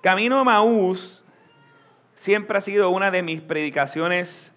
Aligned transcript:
Camino 0.00 0.38
a 0.38 0.44
Maús 0.44 1.24
siempre 2.14 2.56
ha 2.56 2.60
sido 2.60 2.88
una 2.90 3.10
de 3.10 3.22
mis 3.22 3.40
predicaciones 3.40 4.52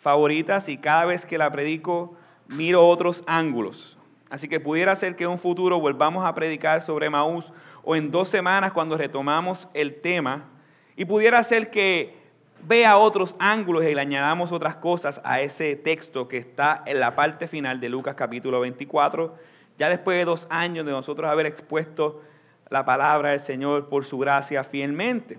favoritas 0.00 0.70
y 0.70 0.78
cada 0.78 1.04
vez 1.04 1.26
que 1.26 1.36
la 1.36 1.52
predico 1.52 2.16
miro 2.48 2.88
otros 2.88 3.22
ángulos. 3.26 3.98
Así 4.30 4.48
que 4.48 4.58
pudiera 4.58 4.96
ser 4.96 5.14
que 5.14 5.24
en 5.24 5.30
un 5.30 5.38
futuro 5.38 5.78
volvamos 5.80 6.24
a 6.24 6.34
predicar 6.34 6.80
sobre 6.80 7.10
Maús 7.10 7.52
o 7.84 7.94
en 7.94 8.10
dos 8.10 8.30
semanas 8.30 8.72
cuando 8.72 8.96
retomamos 8.96 9.68
el 9.74 10.00
tema 10.00 10.48
y 10.96 11.04
pudiera 11.04 11.44
ser 11.44 11.70
que 11.70 12.16
vea 12.62 12.96
otros 12.96 13.36
ángulos 13.38 13.84
y 13.84 13.94
le 13.94 14.00
añadamos 14.00 14.50
otras 14.50 14.76
cosas 14.76 15.20
a 15.24 15.42
ese 15.42 15.76
texto 15.76 16.26
que 16.26 16.38
está 16.38 16.82
en 16.86 17.00
la 17.00 17.14
parte 17.14 17.48
final 17.48 17.80
de 17.80 17.90
Lucas 17.90 18.14
capítulo 18.14 18.60
24, 18.60 19.36
ya 19.76 19.90
después 19.90 20.16
de 20.16 20.24
dos 20.24 20.46
años 20.48 20.86
de 20.86 20.92
nosotros 20.92 21.30
haber 21.30 21.44
expuesto 21.44 22.22
la 22.68 22.84
palabra 22.84 23.30
del 23.30 23.40
Señor 23.40 23.88
por 23.88 24.04
su 24.04 24.18
gracia 24.18 24.64
fielmente. 24.64 25.38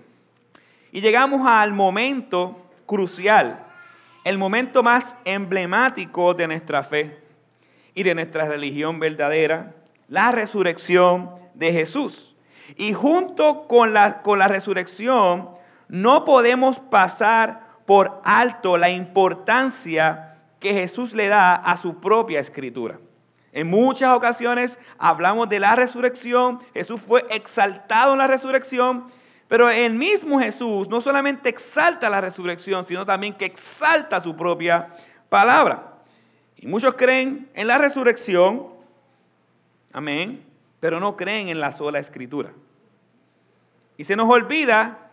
Y 0.92 1.00
llegamos 1.00 1.46
al 1.46 1.72
momento 1.72 2.56
crucial, 2.86 3.66
el 4.24 4.38
momento 4.38 4.82
más 4.82 5.16
emblemático 5.24 6.34
de 6.34 6.46
nuestra 6.46 6.82
fe 6.82 7.18
y 7.94 8.02
de 8.02 8.14
nuestra 8.14 8.46
religión 8.46 8.98
verdadera, 8.98 9.74
la 10.08 10.32
resurrección 10.32 11.30
de 11.54 11.72
Jesús. 11.72 12.34
Y 12.76 12.92
junto 12.92 13.66
con 13.66 13.92
la, 13.92 14.22
con 14.22 14.38
la 14.38 14.48
resurrección, 14.48 15.50
no 15.88 16.24
podemos 16.24 16.78
pasar 16.78 17.68
por 17.86 18.20
alto 18.24 18.76
la 18.76 18.90
importancia 18.90 20.36
que 20.60 20.74
Jesús 20.74 21.14
le 21.14 21.28
da 21.28 21.54
a 21.54 21.76
su 21.76 22.00
propia 22.00 22.40
escritura. 22.40 22.98
En 23.52 23.68
muchas 23.68 24.14
ocasiones 24.14 24.78
hablamos 24.98 25.48
de 25.48 25.60
la 25.60 25.74
resurrección, 25.74 26.60
Jesús 26.74 27.00
fue 27.00 27.26
exaltado 27.30 28.12
en 28.12 28.18
la 28.18 28.26
resurrección, 28.26 29.10
pero 29.48 29.70
el 29.70 29.94
mismo 29.94 30.38
Jesús 30.38 30.88
no 30.88 31.00
solamente 31.00 31.48
exalta 31.48 32.10
la 32.10 32.20
resurrección, 32.20 32.84
sino 32.84 33.06
también 33.06 33.34
que 33.34 33.46
exalta 33.46 34.22
su 34.22 34.36
propia 34.36 34.94
palabra. 35.30 35.94
Y 36.56 36.66
muchos 36.66 36.94
creen 36.94 37.48
en 37.54 37.66
la 37.66 37.78
resurrección, 37.78 38.66
amén, 39.92 40.44
pero 40.80 41.00
no 41.00 41.16
creen 41.16 41.48
en 41.48 41.60
la 41.60 41.72
sola 41.72 41.98
escritura. 41.98 42.50
Y 43.96 44.04
se 44.04 44.16
nos 44.16 44.28
olvida 44.28 45.10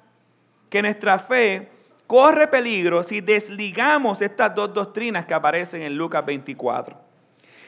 que 0.70 0.82
nuestra 0.82 1.18
fe 1.20 1.70
corre 2.06 2.48
peligro 2.48 3.04
si 3.04 3.22
desligamos 3.22 4.22
estas 4.22 4.54
dos 4.54 4.74
doctrinas 4.74 5.26
que 5.26 5.34
aparecen 5.34 5.82
en 5.82 5.98
Lucas 5.98 6.26
24. 6.26 7.05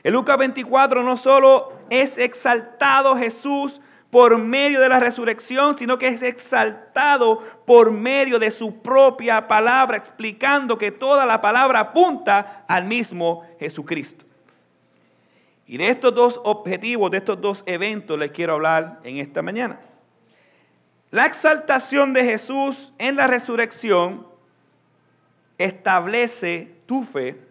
En 0.04 0.14
Lucas 0.14 0.38
24 0.38 1.04
no 1.04 1.18
solo 1.18 1.74
es 1.90 2.18
exaltado 2.18 3.16
Jesús 3.18 3.82
por 4.10 4.38
medio 4.38 4.80
de 4.80 4.90
la 4.90 5.00
resurrección, 5.00 5.78
sino 5.78 5.98
que 5.98 6.08
es 6.08 6.22
exaltado 6.22 7.44
por 7.66 7.92
medio 7.92 8.40
de 8.40 8.52
su 8.52 8.82
propia 8.82 9.48
palabra, 9.48 9.98
explicando 9.98 10.78
que 10.78 10.92
toda 10.92 11.26
la 11.26 11.42
palabra 11.42 11.80
apunta 11.80 12.66
al 12.68 12.86
mismo 12.86 13.46
Jesucristo. 13.60 14.26
Y 15.66 15.78
de 15.78 15.90
estos 15.90 16.16
dos 16.16 16.40
objetivos, 16.46 17.12
de 17.12 17.18
estos 17.18 17.42
dos 17.42 17.64
eventos, 17.66 18.18
les 18.18 18.32
quiero 18.32 18.54
hablar 18.54 19.00
en 19.04 19.18
esta 19.18 19.42
mañana. 19.42 19.82
La 21.12 21.26
exaltación 21.26 22.14
de 22.14 22.24
Jesús 22.24 22.94
en 22.98 23.18
la 23.18 23.28
resurrección 23.28 24.26
establece 25.58 26.76
tu 26.86 27.04
fe 27.04 27.47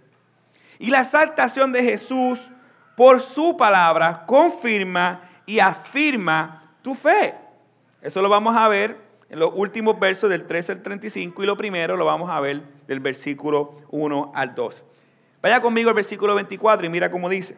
y 0.78 0.90
la 0.90 1.00
exaltación 1.00 1.72
de 1.72 1.82
Jesús 1.82 2.50
por 2.96 3.20
su 3.20 3.56
palabra 3.56 4.24
confirma 4.26 5.22
y 5.44 5.58
afirma 5.58 6.72
tu 6.82 6.94
fe. 6.94 7.34
Eso 8.02 8.22
lo 8.22 8.28
vamos 8.28 8.56
a 8.56 8.68
ver 8.68 8.96
en 9.28 9.38
los 9.38 9.50
últimos 9.54 9.98
versos 9.98 10.30
del 10.30 10.46
13 10.46 10.72
al 10.72 10.82
35 10.82 11.42
y 11.42 11.46
lo 11.46 11.56
primero 11.56 11.96
lo 11.96 12.04
vamos 12.04 12.30
a 12.30 12.40
ver 12.40 12.62
del 12.86 13.00
versículo 13.00 13.76
1 13.90 14.32
al 14.34 14.54
2. 14.54 14.82
Vaya 15.42 15.60
conmigo 15.60 15.88
al 15.90 15.94
versículo 15.94 16.34
24 16.34 16.86
y 16.86 16.88
mira 16.88 17.10
cómo 17.10 17.28
dice. 17.28 17.56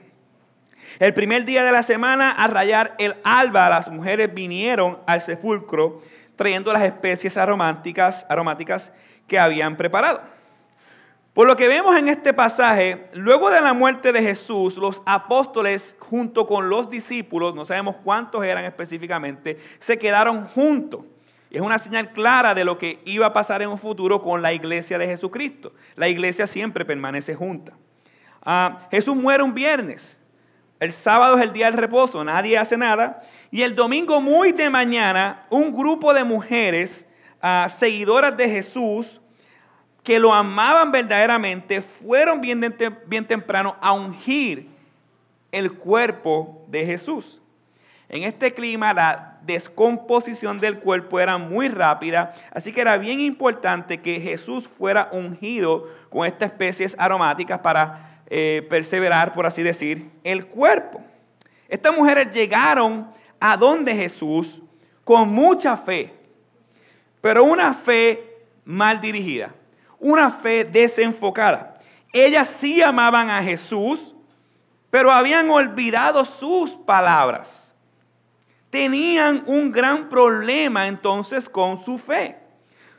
El 0.99 1.15
primer 1.15 1.45
día 1.45 1.63
de 1.65 1.73
la 1.73 1.83
semana, 1.83 2.31
a 2.31 2.47
rayar 2.47 2.95
el 2.99 3.15
alba, 3.23 3.69
las 3.69 3.91
mujeres 3.91 4.33
vinieron 4.33 4.99
al 5.07 5.21
sepulcro 5.21 6.03
trayendo 6.37 6.73
las 6.73 6.83
especies 6.83 7.37
aromáticas, 7.37 8.25
aromáticas 8.29 8.93
que 9.27 9.39
habían 9.39 9.77
preparado. 9.77 10.23
Por 11.39 11.47
lo 11.47 11.57
que 11.57 11.69
vemos 11.69 11.97
en 11.97 12.09
este 12.09 12.35
pasaje, 12.35 13.07
luego 13.13 13.49
de 13.49 13.61
la 13.61 13.73
muerte 13.73 14.11
de 14.11 14.21
Jesús, 14.21 14.77
los 14.77 15.01
apóstoles 15.07 15.95
junto 16.01 16.49
con 16.49 16.69
los 16.69 16.91
discípulos, 16.91 17.55
no 17.55 17.65
sabemos 17.65 17.95
cuántos 18.03 18.43
eran 18.43 18.65
específicamente, 18.65 19.57
se 19.79 20.01
quedaron 20.01 20.47
juntos. 20.49 21.03
Es 21.49 21.61
una 21.61 21.79
señal 21.79 22.11
clara 22.11 22.57
de 22.57 22.65
lo 22.65 22.77
que 22.77 22.99
iba 23.05 23.27
a 23.27 23.33
pasar 23.33 23.63
en 23.63 23.69
un 23.69 23.79
futuro 23.79 24.21
con 24.21 24.43
la 24.43 24.53
iglesia 24.53 24.99
de 24.99 25.07
Jesucristo. 25.07 25.73
La 25.95 26.09
iglesia 26.09 26.49
siempre 26.49 26.85
permanece 26.85 27.37
junta. 27.37 27.73
Ah, 28.43 28.89
Jesús 28.91 29.15
muere 29.15 29.45
un 29.45 29.55
viernes. 29.55 30.19
El 30.81 30.91
sábado 30.91 31.37
es 31.37 31.45
el 31.45 31.53
día 31.53 31.67
del 31.67 31.79
reposo, 31.79 32.25
nadie 32.25 32.59
hace 32.59 32.77
nada. 32.77 33.23
Y 33.53 33.63
el 33.63 33.77
domingo 33.77 34.21
muy 34.21 34.51
de 34.51 34.71
mañana, 34.71 35.47
un 35.51 35.73
grupo 35.73 36.13
de 36.13 36.25
mujeres 36.25 37.07
ah, 37.41 37.69
seguidoras 37.71 38.37
de 38.37 38.49
Jesús 38.49 39.21
que 40.09 40.19
lo 40.19 40.33
amaban 40.33 40.91
verdaderamente, 40.91 41.83
fueron 41.83 42.41
bien, 42.41 42.75
bien 43.05 43.27
temprano 43.27 43.77
a 43.79 43.93
ungir 43.93 44.67
el 45.53 45.75
cuerpo 45.75 46.65
de 46.67 46.87
Jesús. 46.87 47.43
En 48.09 48.23
este 48.23 48.55
clima 48.55 48.95
la 48.95 49.39
descomposición 49.43 50.57
del 50.61 50.79
cuerpo 50.79 51.21
era 51.21 51.37
muy 51.37 51.69
rápida, 51.69 52.35
así 52.55 52.73
que 52.73 52.81
era 52.81 52.97
bien 52.97 53.21
importante 53.21 53.99
que 53.99 54.19
Jesús 54.19 54.67
fuera 54.67 55.11
ungido 55.13 55.87
con 56.09 56.27
estas 56.27 56.53
especies 56.53 56.97
aromáticas 56.99 57.59
para 57.59 58.23
eh, 58.31 58.67
perseverar, 58.71 59.35
por 59.35 59.45
así 59.45 59.63
decir, 59.63 60.11
el 60.25 60.47
cuerpo. 60.47 61.03
Estas 61.69 61.95
mujeres 61.95 62.31
llegaron 62.31 63.11
a 63.39 63.59
donde 63.59 63.95
Jesús 63.95 64.63
con 65.05 65.29
mucha 65.29 65.77
fe, 65.77 66.15
pero 67.21 67.45
una 67.45 67.75
fe 67.75 68.39
mal 68.65 69.03
dirigida, 69.03 69.55
una 69.99 70.31
fe 70.31 70.65
desenfocada. 70.65 71.79
Ellas 72.13 72.49
sí 72.49 72.83
amaban 72.83 73.31
a 73.31 73.43
Jesús, 73.43 74.15
pero 74.91 75.13
habían 75.13 75.51
olvidado 75.51 76.25
sus 76.25 76.71
palabras. 76.71 77.73
Tenían 78.71 79.43
un 79.47 79.73
gran 79.73 80.09
problema 80.09 80.87
entonces 80.87 81.49
con 81.49 81.83
su 81.83 81.99
fe. 81.99 82.39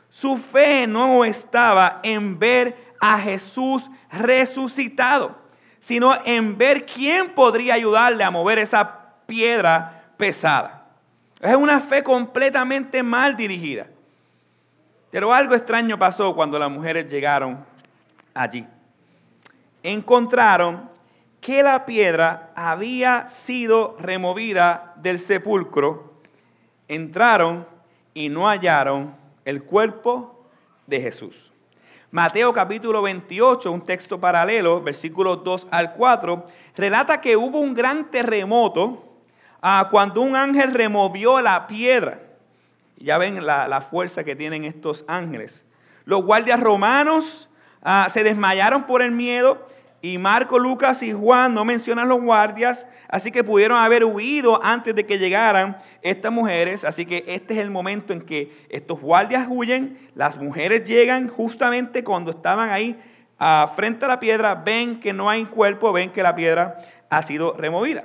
Su 0.08 0.36
fe 0.36 0.86
no 0.86 1.24
estaba 1.24 2.00
en 2.02 2.38
ver 2.38 2.76
a 3.00 3.18
Jesús 3.18 3.88
resucitado, 4.10 5.38
sino 5.78 6.12
en 6.24 6.58
ver 6.58 6.84
quién 6.84 7.34
podría 7.34 7.74
ayudarle 7.74 8.24
a 8.24 8.30
mover 8.30 8.58
esa 8.58 9.14
piedra 9.26 10.12
pesada. 10.16 10.88
Es 11.40 11.56
una 11.56 11.80
fe 11.80 12.02
completamente 12.02 13.02
mal 13.02 13.36
dirigida. 13.36 13.86
Pero 15.10 15.34
algo 15.34 15.54
extraño 15.54 15.98
pasó 15.98 16.34
cuando 16.34 16.58
las 16.58 16.70
mujeres 16.70 17.10
llegaron 17.10 17.64
allí. 18.34 18.66
Encontraron 19.82 20.88
que 21.40 21.62
la 21.62 21.84
piedra 21.86 22.52
había 22.54 23.28
sido 23.28 23.96
removida 23.98 24.94
del 24.96 25.18
sepulcro. 25.18 26.12
Entraron 26.86 27.66
y 28.14 28.28
no 28.28 28.48
hallaron 28.48 29.14
el 29.44 29.64
cuerpo 29.64 30.46
de 30.86 31.00
Jesús. 31.00 31.50
Mateo 32.12 32.52
capítulo 32.52 33.02
28, 33.02 33.70
un 33.70 33.82
texto 33.82 34.18
paralelo, 34.18 34.82
versículos 34.82 35.44
2 35.44 35.68
al 35.70 35.92
4, 35.94 36.44
relata 36.76 37.20
que 37.20 37.36
hubo 37.36 37.60
un 37.60 37.72
gran 37.72 38.10
terremoto 38.10 39.04
ah, 39.62 39.88
cuando 39.90 40.20
un 40.20 40.34
ángel 40.34 40.74
removió 40.74 41.40
la 41.40 41.68
piedra. 41.68 42.29
Ya 43.00 43.18
ven 43.18 43.44
la, 43.44 43.80
fuerza 43.80 44.24
que 44.24 44.36
tienen 44.36 44.64
estos 44.64 45.04
ángeles. 45.08 45.64
Los 46.04 46.22
guardias 46.22 46.60
romanos 46.60 47.48
ah, 47.82 48.08
se 48.12 48.22
desmayaron 48.22 48.84
por 48.84 49.02
el 49.02 49.10
miedo 49.10 49.66
y 50.02 50.16
Marco, 50.16 50.58
Lucas 50.58 51.02
y 51.02 51.12
Juan 51.12 51.52
no 51.52 51.64
mencionan 51.64 52.08
los 52.08 52.22
guardias, 52.22 52.86
así 53.08 53.30
que 53.30 53.44
pudieron 53.44 53.78
haber 53.78 54.04
huido 54.04 54.58
antes 54.62 54.94
de 54.94 55.04
que 55.04 55.18
llegaran 55.18 55.76
estas 56.00 56.32
mujeres. 56.32 56.84
Así 56.84 57.04
que 57.04 57.24
este 57.26 57.54
es 57.54 57.60
el 57.60 57.70
momento 57.70 58.12
en 58.12 58.22
que 58.22 58.66
estos 58.70 59.00
guardias 59.00 59.46
huyen, 59.50 59.98
las 60.14 60.38
mujeres 60.38 60.84
llegan 60.88 61.28
justamente 61.28 62.02
cuando 62.02 62.30
estaban 62.30 62.70
ahí 62.70 62.98
ah, 63.38 63.70
frente 63.76 64.06
a 64.06 64.08
la 64.08 64.20
piedra, 64.20 64.54
ven 64.54 65.00
que 65.00 65.12
no 65.12 65.28
hay 65.28 65.44
cuerpo, 65.44 65.92
ven 65.92 66.10
que 66.10 66.22
la 66.22 66.34
piedra 66.34 66.78
ha 67.10 67.22
sido 67.22 67.54
removida. 67.58 68.04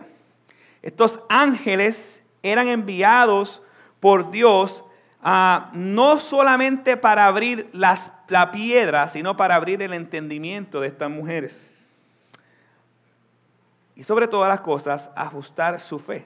Estos 0.81 1.19
ángeles 1.29 2.23
eran 2.43 2.67
enviados 2.67 3.63
por 4.01 4.31
Dios 4.31 4.83
ah, 5.25 5.71
no 5.73 6.19
solamente 6.19 6.95
para 6.95 7.25
abrir 7.25 7.69
la 7.73 8.51
piedra, 8.51 9.09
sino 9.09 9.35
para 9.35 9.55
abrir 9.55 9.81
el 9.81 9.93
entendimiento 9.93 10.79
de 10.79 10.87
estas 10.87 11.09
mujeres 11.09 11.59
y 13.95 14.03
sobre 14.03 14.27
todas 14.27 14.49
las 14.49 14.61
cosas 14.61 15.09
ajustar 15.15 15.79
su 15.79 15.99
fe 15.99 16.25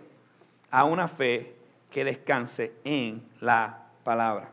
a 0.72 0.84
una 0.84 1.08
fe 1.08 1.56
que 1.92 2.04
descanse 2.04 2.74
en 2.84 3.24
la 3.40 3.86
palabra. 4.04 4.52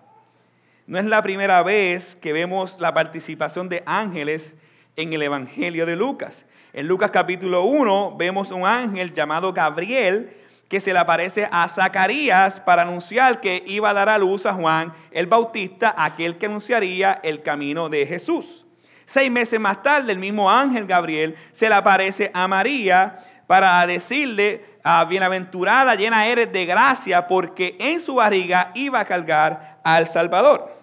No 0.86 0.98
es 0.98 1.06
la 1.06 1.22
primera 1.22 1.62
vez 1.62 2.14
que 2.16 2.32
vemos 2.32 2.78
la 2.78 2.94
participación 2.94 3.68
de 3.68 3.82
ángeles 3.86 4.54
en 4.94 5.12
el 5.12 5.22
Evangelio 5.22 5.84
de 5.84 5.96
Lucas. 5.96 6.44
En 6.72 6.86
Lucas 6.86 7.10
capítulo 7.10 7.64
1 7.64 8.16
vemos 8.16 8.50
un 8.50 8.64
ángel 8.66 9.12
llamado 9.12 9.52
Gabriel 9.52 10.36
que 10.68 10.80
se 10.80 10.92
le 10.92 10.98
aparece 10.98 11.48
a 11.50 11.68
Zacarías 11.68 12.60
para 12.60 12.82
anunciar 12.82 13.40
que 13.40 13.62
iba 13.66 13.90
a 13.90 13.94
dar 13.94 14.08
a 14.08 14.18
luz 14.18 14.46
a 14.46 14.54
Juan 14.54 14.92
el 15.10 15.26
Bautista, 15.26 15.94
aquel 15.96 16.38
que 16.38 16.46
anunciaría 16.46 17.20
el 17.22 17.42
camino 17.42 17.88
de 17.88 18.06
Jesús. 18.06 18.64
Seis 19.06 19.30
meses 19.30 19.60
más 19.60 19.82
tarde, 19.82 20.12
el 20.12 20.18
mismo 20.18 20.50
ángel 20.50 20.86
Gabriel 20.86 21.36
se 21.52 21.68
le 21.68 21.76
aparece 21.76 22.30
a 22.34 22.48
María 22.48 23.20
para 23.46 23.86
decirle, 23.86 24.64
bienaventurada, 25.08 25.94
llena 25.94 26.26
eres 26.26 26.52
de 26.52 26.66
gracia, 26.66 27.28
porque 27.28 27.76
en 27.78 28.00
su 28.00 28.16
barriga 28.16 28.72
iba 28.74 28.98
a 28.98 29.04
cargar 29.04 29.78
al 29.84 30.08
Salvador. 30.08 30.74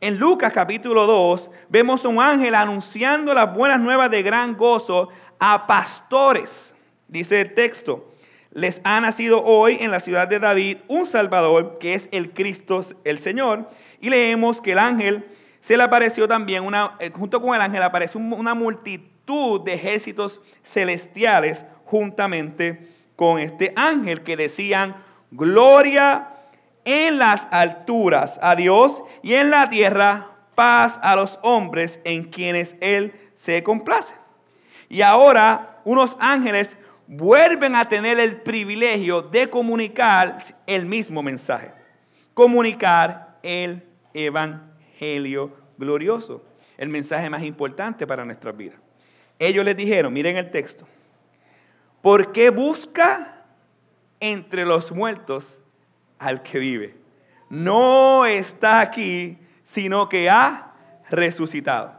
En 0.00 0.18
Lucas 0.18 0.52
capítulo 0.52 1.06
2 1.06 1.50
vemos 1.68 2.04
un 2.04 2.20
ángel 2.20 2.54
anunciando 2.54 3.34
las 3.34 3.52
buenas 3.52 3.80
nuevas 3.80 4.10
de 4.10 4.22
gran 4.22 4.56
gozo 4.56 5.08
a 5.38 5.66
pastores. 5.66 6.74
Dice 7.08 7.40
el 7.40 7.54
texto, 7.54 8.07
les 8.58 8.80
ha 8.82 9.00
nacido 9.00 9.44
hoy 9.44 9.78
en 9.80 9.90
la 9.90 10.00
ciudad 10.00 10.26
de 10.26 10.40
David 10.40 10.78
un 10.88 11.06
Salvador 11.06 11.78
que 11.78 11.94
es 11.94 12.08
el 12.10 12.32
Cristo 12.32 12.84
el 13.04 13.20
Señor. 13.20 13.68
Y 14.00 14.10
leemos 14.10 14.60
que 14.60 14.72
el 14.72 14.78
ángel 14.78 15.26
se 15.60 15.76
le 15.76 15.84
apareció 15.84 16.26
también, 16.26 16.64
una, 16.64 16.96
eh, 16.98 17.10
junto 17.14 17.40
con 17.40 17.54
el 17.54 17.60
ángel 17.60 17.82
apareció 17.82 18.20
una 18.20 18.54
multitud 18.54 19.60
de 19.60 19.74
ejércitos 19.74 20.40
celestiales 20.62 21.66
juntamente 21.84 22.88
con 23.16 23.38
este 23.38 23.72
ángel 23.76 24.22
que 24.22 24.36
decían, 24.36 24.96
gloria 25.30 26.28
en 26.84 27.18
las 27.18 27.46
alturas 27.50 28.38
a 28.42 28.56
Dios 28.56 29.02
y 29.22 29.34
en 29.34 29.50
la 29.50 29.68
tierra 29.68 30.30
paz 30.54 30.98
a 31.02 31.14
los 31.14 31.38
hombres 31.42 32.00
en 32.04 32.24
quienes 32.24 32.76
Él 32.80 33.12
se 33.36 33.62
complace. 33.62 34.14
Y 34.88 35.02
ahora 35.02 35.80
unos 35.84 36.16
ángeles 36.18 36.76
vuelven 37.08 37.74
a 37.74 37.88
tener 37.88 38.20
el 38.20 38.36
privilegio 38.42 39.22
de 39.22 39.50
comunicar 39.50 40.38
el 40.66 40.86
mismo 40.86 41.20
mensaje, 41.22 41.72
comunicar 42.34 43.38
el 43.42 43.82
Evangelio 44.14 45.56
glorioso, 45.76 46.44
el 46.76 46.88
mensaje 46.88 47.28
más 47.28 47.42
importante 47.42 48.06
para 48.06 48.24
nuestras 48.24 48.56
vidas. 48.56 48.78
Ellos 49.40 49.64
les 49.64 49.76
dijeron, 49.76 50.12
miren 50.12 50.36
el 50.36 50.52
texto, 50.52 50.86
¿por 52.00 52.30
qué 52.30 52.50
busca 52.50 53.34
entre 54.20 54.64
los 54.64 54.92
muertos 54.92 55.60
al 56.18 56.42
que 56.42 56.58
vive. 56.58 56.96
No 57.48 58.26
está 58.26 58.80
aquí, 58.80 59.38
sino 59.64 60.08
que 60.08 60.28
ha 60.28 60.72
resucitado. 61.10 61.96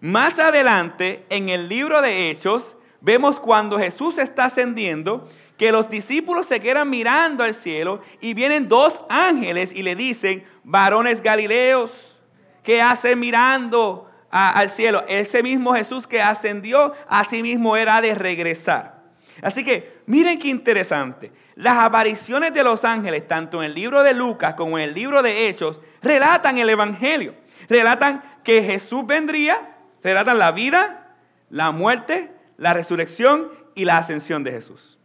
Más 0.00 0.38
adelante, 0.38 1.24
en 1.30 1.48
el 1.48 1.68
libro 1.68 2.02
de 2.02 2.30
Hechos, 2.30 2.76
vemos 3.04 3.38
cuando 3.38 3.78
Jesús 3.78 4.16
está 4.16 4.46
ascendiendo, 4.46 5.28
que 5.58 5.70
los 5.70 5.88
discípulos 5.88 6.46
se 6.46 6.58
quedan 6.58 6.90
mirando 6.90 7.44
al 7.44 7.54
cielo 7.54 8.00
y 8.20 8.34
vienen 8.34 8.68
dos 8.68 9.00
ángeles 9.08 9.72
y 9.72 9.82
le 9.82 9.94
dicen, 9.94 10.44
varones 10.64 11.22
galileos, 11.22 12.18
¿qué 12.64 12.82
hacen 12.82 13.20
mirando 13.20 14.10
al 14.30 14.70
cielo? 14.70 15.04
Ese 15.06 15.42
mismo 15.42 15.74
Jesús 15.74 16.06
que 16.06 16.20
ascendió, 16.20 16.94
así 17.06 17.42
mismo 17.42 17.76
era 17.76 18.00
de 18.00 18.14
regresar. 18.14 19.02
Así 19.42 19.64
que 19.64 20.00
miren 20.06 20.38
qué 20.38 20.48
interesante. 20.48 21.30
Las 21.54 21.78
apariciones 21.78 22.52
de 22.54 22.64
los 22.64 22.84
ángeles, 22.84 23.28
tanto 23.28 23.62
en 23.62 23.66
el 23.66 23.74
libro 23.74 24.02
de 24.02 24.14
Lucas 24.14 24.54
como 24.54 24.78
en 24.78 24.84
el 24.84 24.94
libro 24.94 25.22
de 25.22 25.48
Hechos, 25.48 25.80
relatan 26.02 26.58
el 26.58 26.70
Evangelio. 26.70 27.34
Relatan 27.68 28.24
que 28.42 28.62
Jesús 28.62 29.06
vendría, 29.06 29.76
relatan 30.02 30.38
la 30.38 30.50
vida, 30.50 31.14
la 31.50 31.70
muerte, 31.70 32.33
la 32.56 32.74
resurrección 32.74 33.50
y 33.74 33.84
la 33.84 33.98
ascensión 33.98 34.44
de 34.44 34.52
Jesús. 34.52 34.98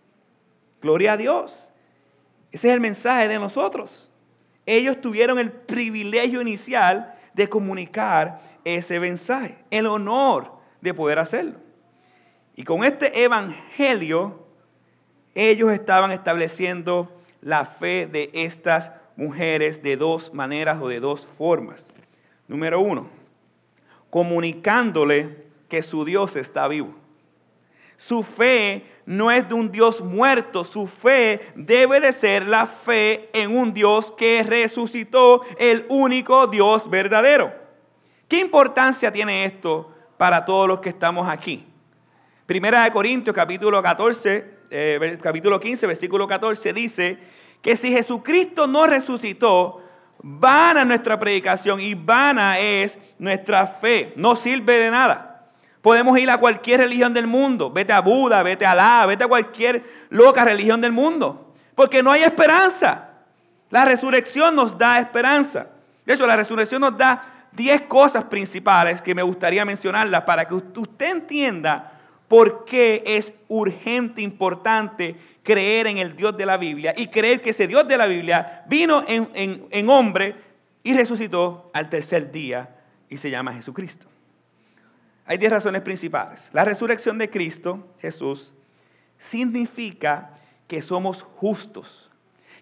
Gloria 0.81 1.13
a 1.13 1.17
Dios. 1.17 1.71
Ese 2.51 2.69
es 2.69 2.73
el 2.73 2.79
mensaje 2.79 3.27
de 3.27 3.39
nosotros. 3.39 4.09
Ellos 4.65 5.01
tuvieron 5.01 5.39
el 5.39 5.51
privilegio 5.51 6.41
inicial 6.41 7.15
de 7.33 7.47
comunicar 7.47 8.41
ese 8.63 8.99
mensaje, 8.99 9.57
el 9.71 9.87
honor 9.87 10.51
de 10.81 10.93
poder 10.93 11.19
hacerlo. 11.19 11.55
Y 12.55 12.63
con 12.63 12.83
este 12.83 13.23
evangelio 13.23 14.45
ellos 15.33 15.71
estaban 15.71 16.11
estableciendo 16.11 17.09
la 17.41 17.65
fe 17.65 18.05
de 18.05 18.29
estas 18.33 18.91
mujeres 19.15 19.81
de 19.81 19.95
dos 19.95 20.33
maneras 20.33 20.81
o 20.81 20.87
de 20.87 20.99
dos 20.99 21.27
formas. 21.37 21.85
Número 22.47 22.81
uno, 22.81 23.07
comunicándole 24.09 25.45
que 25.69 25.83
su 25.83 26.03
Dios 26.03 26.35
está 26.35 26.67
vivo. 26.67 26.98
Su 27.99 28.23
fe 28.23 28.85
no 29.05 29.29
es 29.29 29.45
de 29.49 29.53
un 29.53 29.73
Dios 29.73 29.99
muerto, 29.99 30.63
su 30.63 30.87
fe 30.87 31.51
debe 31.53 31.99
de 31.99 32.13
ser 32.13 32.47
la 32.47 32.65
fe 32.65 33.29
en 33.33 33.53
un 33.53 33.73
Dios 33.73 34.13
que 34.17 34.41
resucitó, 34.41 35.41
el 35.57 35.85
único 35.89 36.47
Dios 36.47 36.89
verdadero. 36.89 37.51
¿Qué 38.29 38.39
importancia 38.39 39.11
tiene 39.11 39.43
esto 39.43 39.93
para 40.15 40.45
todos 40.45 40.65
los 40.65 40.79
que 40.79 40.87
estamos 40.87 41.27
aquí? 41.27 41.67
Primera 42.45 42.85
de 42.85 42.91
Corintios 42.91 43.35
capítulo 43.35 43.83
14, 43.83 44.49
eh, 44.71 45.19
capítulo 45.21 45.59
15, 45.59 45.85
versículo 45.85 46.25
14, 46.25 46.71
dice 46.71 47.17
que 47.61 47.75
si 47.75 47.91
Jesucristo 47.91 48.65
no 48.65 48.87
resucitó, 48.87 49.83
vana 50.23 50.85
nuestra 50.85 51.19
predicación 51.19 51.81
y 51.81 51.95
vana 51.95 52.59
es 52.59 52.97
nuestra 53.17 53.67
fe. 53.67 54.13
No 54.15 54.37
sirve 54.37 54.79
de 54.79 54.89
nada. 54.89 55.28
Podemos 55.81 56.17
ir 56.19 56.29
a 56.29 56.37
cualquier 56.37 56.81
religión 56.81 57.13
del 57.13 57.27
mundo. 57.27 57.71
Vete 57.71 57.93
a 57.93 58.01
Buda, 58.01 58.43
vete 58.43 58.65
a 58.65 58.71
Alá, 58.71 59.05
vete 59.05 59.23
a 59.23 59.27
cualquier 59.27 59.83
loca 60.09 60.43
religión 60.43 60.81
del 60.81 60.91
mundo. 60.91 61.53
Porque 61.75 62.03
no 62.03 62.11
hay 62.11 62.23
esperanza. 62.23 63.09
La 63.69 63.85
resurrección 63.85 64.55
nos 64.55 64.77
da 64.77 64.99
esperanza. 64.99 65.67
De 66.05 66.13
hecho, 66.13 66.27
la 66.27 66.35
resurrección 66.35 66.81
nos 66.81 66.97
da 66.97 67.47
10 67.51 67.83
cosas 67.83 68.25
principales 68.25 69.01
que 69.01 69.15
me 69.15 69.23
gustaría 69.23 69.63
mencionarlas 69.65 70.23
para 70.23 70.47
que 70.47 70.55
usted 70.55 71.11
entienda 71.11 71.93
por 72.27 72.65
qué 72.65 73.03
es 73.05 73.33
urgente, 73.47 74.21
importante 74.21 75.15
creer 75.43 75.87
en 75.87 75.97
el 75.97 76.15
Dios 76.15 76.37
de 76.37 76.45
la 76.45 76.57
Biblia 76.57 76.93
y 76.95 77.07
creer 77.07 77.41
que 77.41 77.49
ese 77.49 77.67
Dios 77.67 77.87
de 77.87 77.97
la 77.97 78.05
Biblia 78.05 78.63
vino 78.67 79.03
en, 79.07 79.89
hombre 79.89 80.35
y 80.83 80.93
resucitó 80.93 81.71
al 81.73 81.89
tercer 81.89 82.31
día 82.31 82.69
y 83.09 83.17
se 83.17 83.31
llama 83.31 83.53
Jesucristo. 83.53 84.08
Hay 85.29 85.37
diez 85.37 85.51
razones 85.51 85.83
principales. 85.83 86.49
La 86.53 86.65
resurrección 86.65 87.19
de 87.19 87.29
Cristo, 87.29 87.85
Jesús, 87.99 88.51
significa 89.19 90.31
que 90.67 90.81
somos 90.81 91.21
justos, 91.21 92.09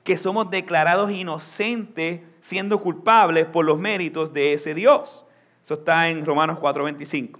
que 0.04 0.18
somos 0.18 0.52
declarados 0.52 1.10
inocentes 1.10 2.20
siendo 2.42 2.82
culpables 2.82 3.46
por 3.46 3.64
los 3.64 3.80
méritos 3.80 4.34
de 4.34 4.52
ese 4.52 4.74
Dios. 4.74 5.24
Eso 5.64 5.76
está 5.76 6.10
en 6.10 6.26
Romanos 6.26 6.60
4:25. 6.60 7.40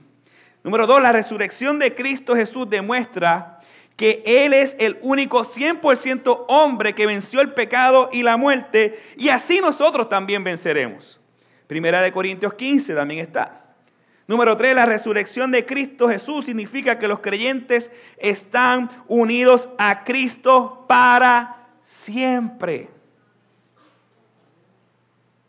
Número 0.64 0.88
dos, 0.88 1.02
la 1.02 1.12
resurrección 1.12 1.78
de 1.78 1.94
Cristo 1.94 2.34
Jesús 2.34 2.70
demuestra 2.70 3.60
que 3.98 4.24
Él 4.26 4.54
es 4.54 4.78
el 4.80 4.98
único 5.02 5.44
100% 5.44 6.46
hombre 6.48 6.96
que 6.96 7.06
venció 7.06 7.42
el 7.42 7.52
pecado 7.52 8.10
y 8.14 8.24
la 8.24 8.38
muerte, 8.38 8.98
y 9.18 9.28
así 9.28 9.60
nosotros 9.60 10.08
también 10.08 10.46
venceremos. 10.46 11.20
Primera 11.68 12.02
de 12.02 12.14
Corintios 12.14 12.54
15 12.54 12.96
también 12.96 13.20
está. 13.20 13.67
Número 14.28 14.58
tres, 14.58 14.76
la 14.76 14.86
resurrección 14.86 15.52
de 15.52 15.66
Cristo 15.66 16.10
Jesús 16.10 16.46
significa 16.46 17.00
que 17.00 17.08
los 17.08 17.22
creyentes 17.22 17.90
están 18.18 18.90
unidos 19.08 19.70
a 19.78 20.04
Cristo 20.04 20.86
para 20.88 21.68
siempre. 21.82 22.90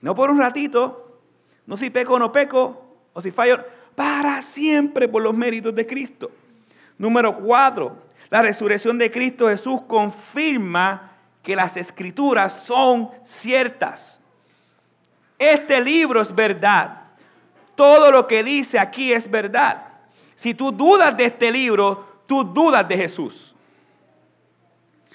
No 0.01 0.15
por 0.15 0.31
un 0.31 0.39
ratito, 0.39 1.21
no 1.67 1.77
si 1.77 1.91
peco 1.91 2.15
o 2.15 2.19
no 2.21 2.31
peco, 2.31 2.85
o 3.13 3.21
si 3.21 3.33
fallo 3.33 3.65
para 3.97 4.41
siempre 4.43 5.09
por 5.09 5.23
los 5.23 5.35
méritos 5.35 5.75
de 5.75 5.85
Cristo. 5.85 6.31
Número 6.99 7.37
cuatro, 7.37 7.97
la 8.31 8.43
resurrección 8.43 8.97
de 8.97 9.11
Cristo 9.11 9.49
Jesús 9.49 9.81
confirma 9.89 11.13
que 11.43 11.57
las 11.57 11.77
escrituras 11.77 12.65
son 12.65 13.11
ciertas. 13.25 14.21
Este 15.37 15.81
libro 15.81 16.21
es 16.21 16.33
verdad. 16.33 16.98
Todo 17.79 18.11
lo 18.11 18.27
que 18.27 18.43
dice 18.43 18.77
aquí 18.77 19.13
es 19.13 19.31
verdad. 19.31 19.85
Si 20.35 20.53
tú 20.53 20.73
dudas 20.73 21.17
de 21.17 21.27
este 21.27 21.53
libro, 21.53 22.23
tú 22.27 22.43
dudas 22.43 22.89
de 22.89 22.97
Jesús. 22.97 23.55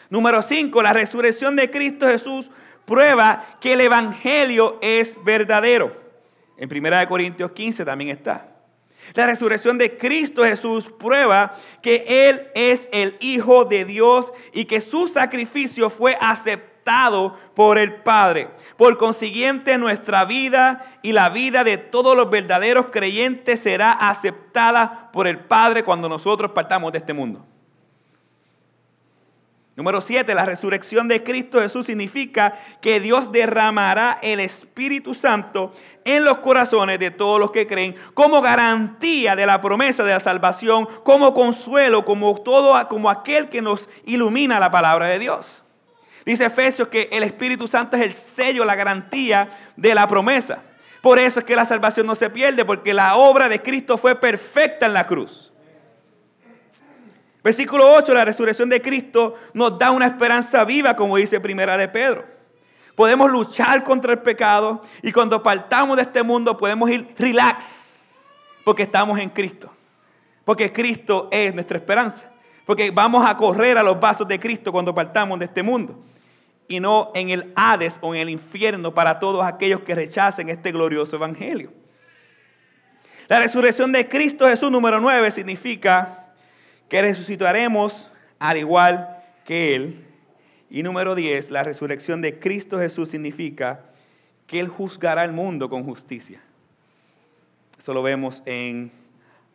Número 0.09 0.41
cinco, 0.41 0.81
la 0.81 0.93
resurrección 0.93 1.57
de 1.57 1.69
Cristo 1.69 2.07
Jesús 2.07 2.49
prueba 2.85 3.57
que 3.59 3.73
el 3.73 3.81
Evangelio 3.81 4.79
es 4.81 5.21
verdadero. 5.25 5.93
En 6.55 6.71
1 6.71 7.09
Corintios 7.09 7.51
15 7.51 7.83
también 7.83 8.11
está. 8.11 8.55
La 9.13 9.27
resurrección 9.27 9.77
de 9.77 9.97
Cristo 9.97 10.45
Jesús 10.45 10.87
prueba 10.87 11.57
que 11.81 12.05
Él 12.07 12.47
es 12.55 12.87
el 12.93 13.17
Hijo 13.19 13.65
de 13.65 13.83
Dios 13.83 14.31
y 14.53 14.63
que 14.63 14.79
su 14.79 15.09
sacrificio 15.09 15.89
fue 15.89 16.15
aceptado 16.21 16.72
por 17.55 17.77
el 17.77 17.95
Padre. 17.95 18.49
Por 18.77 18.97
consiguiente, 18.97 19.77
nuestra 19.77 20.25
vida 20.25 20.97
y 21.01 21.11
la 21.11 21.29
vida 21.29 21.63
de 21.63 21.77
todos 21.77 22.15
los 22.15 22.29
verdaderos 22.29 22.87
creyentes 22.91 23.61
será 23.61 23.91
aceptada 23.91 25.09
por 25.11 25.27
el 25.27 25.39
Padre 25.39 25.83
cuando 25.83 26.09
nosotros 26.09 26.51
partamos 26.51 26.91
de 26.91 26.99
este 26.99 27.13
mundo. 27.13 27.45
Número 29.75 30.01
7, 30.01 30.35
la 30.35 30.45
resurrección 30.45 31.07
de 31.07 31.23
Cristo 31.23 31.59
Jesús 31.59 31.87
significa 31.87 32.59
que 32.79 32.99
Dios 32.99 33.31
derramará 33.31 34.19
el 34.21 34.39
Espíritu 34.39 35.15
Santo 35.15 35.73
en 36.05 36.25
los 36.25 36.39
corazones 36.39 36.99
de 36.99 37.09
todos 37.09 37.39
los 37.39 37.51
que 37.51 37.65
creen 37.65 37.95
como 38.13 38.41
garantía 38.41 39.35
de 39.35 39.47
la 39.47 39.61
promesa 39.61 40.03
de 40.03 40.13
la 40.13 40.19
salvación, 40.19 40.87
como 41.03 41.33
consuelo, 41.33 42.05
como 42.05 42.39
todo 42.41 42.87
como 42.87 43.09
aquel 43.09 43.49
que 43.49 43.63
nos 43.63 43.89
ilumina 44.05 44.59
la 44.59 44.69
palabra 44.69 45.07
de 45.07 45.17
Dios. 45.17 45.62
Dice 46.25 46.45
Efesios 46.45 46.87
que 46.87 47.09
el 47.11 47.23
Espíritu 47.23 47.67
Santo 47.67 47.97
es 47.97 48.03
el 48.03 48.13
sello, 48.13 48.63
la 48.63 48.75
garantía 48.75 49.49
de 49.75 49.93
la 49.93 50.07
promesa. 50.07 50.63
Por 51.01 51.19
eso 51.19 51.39
es 51.39 51.45
que 51.45 51.55
la 51.55 51.65
salvación 51.65 52.07
no 52.07 52.15
se 52.15 52.29
pierde, 52.29 52.63
porque 52.63 52.93
la 52.93 53.15
obra 53.15 53.49
de 53.49 53.61
Cristo 53.61 53.97
fue 53.97 54.15
perfecta 54.15 54.85
en 54.85 54.93
la 54.93 55.05
cruz. 55.05 55.51
Versículo 57.43 57.93
8, 57.93 58.13
la 58.13 58.23
resurrección 58.23 58.69
de 58.69 58.81
Cristo 58.81 59.35
nos 59.53 59.77
da 59.77 59.91
una 59.91 60.05
esperanza 60.05 60.63
viva, 60.63 60.95
como 60.95 61.17
dice 61.17 61.41
Primera 61.41 61.77
de 61.77 61.89
Pedro. 61.89 62.23
Podemos 62.95 63.29
luchar 63.29 63.83
contra 63.83 64.13
el 64.13 64.19
pecado 64.19 64.81
y 65.01 65.11
cuando 65.11 65.43
partamos 65.43 65.97
de 65.97 66.03
este 66.03 66.23
mundo 66.23 66.55
podemos 66.55 66.89
ir 66.89 67.13
relax, 67.17 67.65
porque 68.63 68.83
estamos 68.83 69.19
en 69.19 69.29
Cristo. 69.29 69.69
Porque 70.45 70.71
Cristo 70.71 71.27
es 71.31 71.53
nuestra 71.53 71.77
esperanza. 71.77 72.29
Porque 72.65 72.91
vamos 72.91 73.25
a 73.25 73.35
correr 73.35 73.77
a 73.77 73.83
los 73.83 73.99
vasos 73.99 74.25
de 74.25 74.39
Cristo 74.39 74.71
cuando 74.71 74.95
partamos 74.95 75.37
de 75.39 75.45
este 75.45 75.61
mundo. 75.63 75.99
Y 76.67 76.79
no 76.79 77.11
en 77.13 77.29
el 77.29 77.51
Hades 77.55 77.97
o 78.01 78.15
en 78.15 78.21
el 78.21 78.29
infierno 78.29 78.93
para 78.93 79.19
todos 79.19 79.45
aquellos 79.45 79.81
que 79.81 79.95
rechacen 79.95 80.49
este 80.49 80.71
glorioso 80.71 81.15
evangelio. 81.15 81.71
La 83.27 83.39
resurrección 83.39 83.91
de 83.91 84.07
Cristo 84.07 84.47
Jesús 84.47 84.71
número 84.71 84.99
9 84.99 85.31
significa 85.31 86.33
que 86.89 87.01
resucitaremos 87.01 88.11
al 88.39 88.57
igual 88.57 89.23
que 89.45 89.75
Él. 89.75 90.05
Y 90.69 90.83
número 90.83 91.15
10, 91.15 91.51
la 91.51 91.63
resurrección 91.63 92.21
de 92.21 92.39
Cristo 92.39 92.79
Jesús 92.79 93.09
significa 93.09 93.81
que 94.47 94.59
Él 94.59 94.67
juzgará 94.67 95.23
el 95.23 95.31
mundo 95.31 95.69
con 95.69 95.83
justicia. 95.83 96.41
Eso 97.77 97.93
lo 97.93 98.03
vemos 98.03 98.43
en 98.45 98.91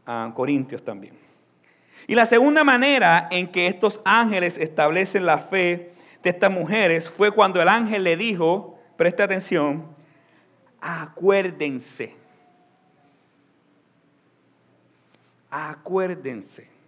ah, 0.06 0.32
Corintios 0.34 0.84
también. 0.84 1.14
Y 2.06 2.14
la 2.14 2.26
segunda 2.26 2.64
manera 2.64 3.28
en 3.30 3.48
que 3.48 3.66
estos 3.66 4.00
ángeles 4.04 4.56
establecen 4.58 5.26
la 5.26 5.38
fe 5.38 5.92
de 6.22 6.30
estas 6.30 6.50
mujeres 6.50 7.08
fue 7.08 7.30
cuando 7.30 7.60
el 7.60 7.68
ángel 7.68 8.04
le 8.04 8.16
dijo, 8.16 8.78
presta 8.96 9.24
atención, 9.24 9.86
acuérdense. 10.80 12.16
Acuérdense 15.50 16.78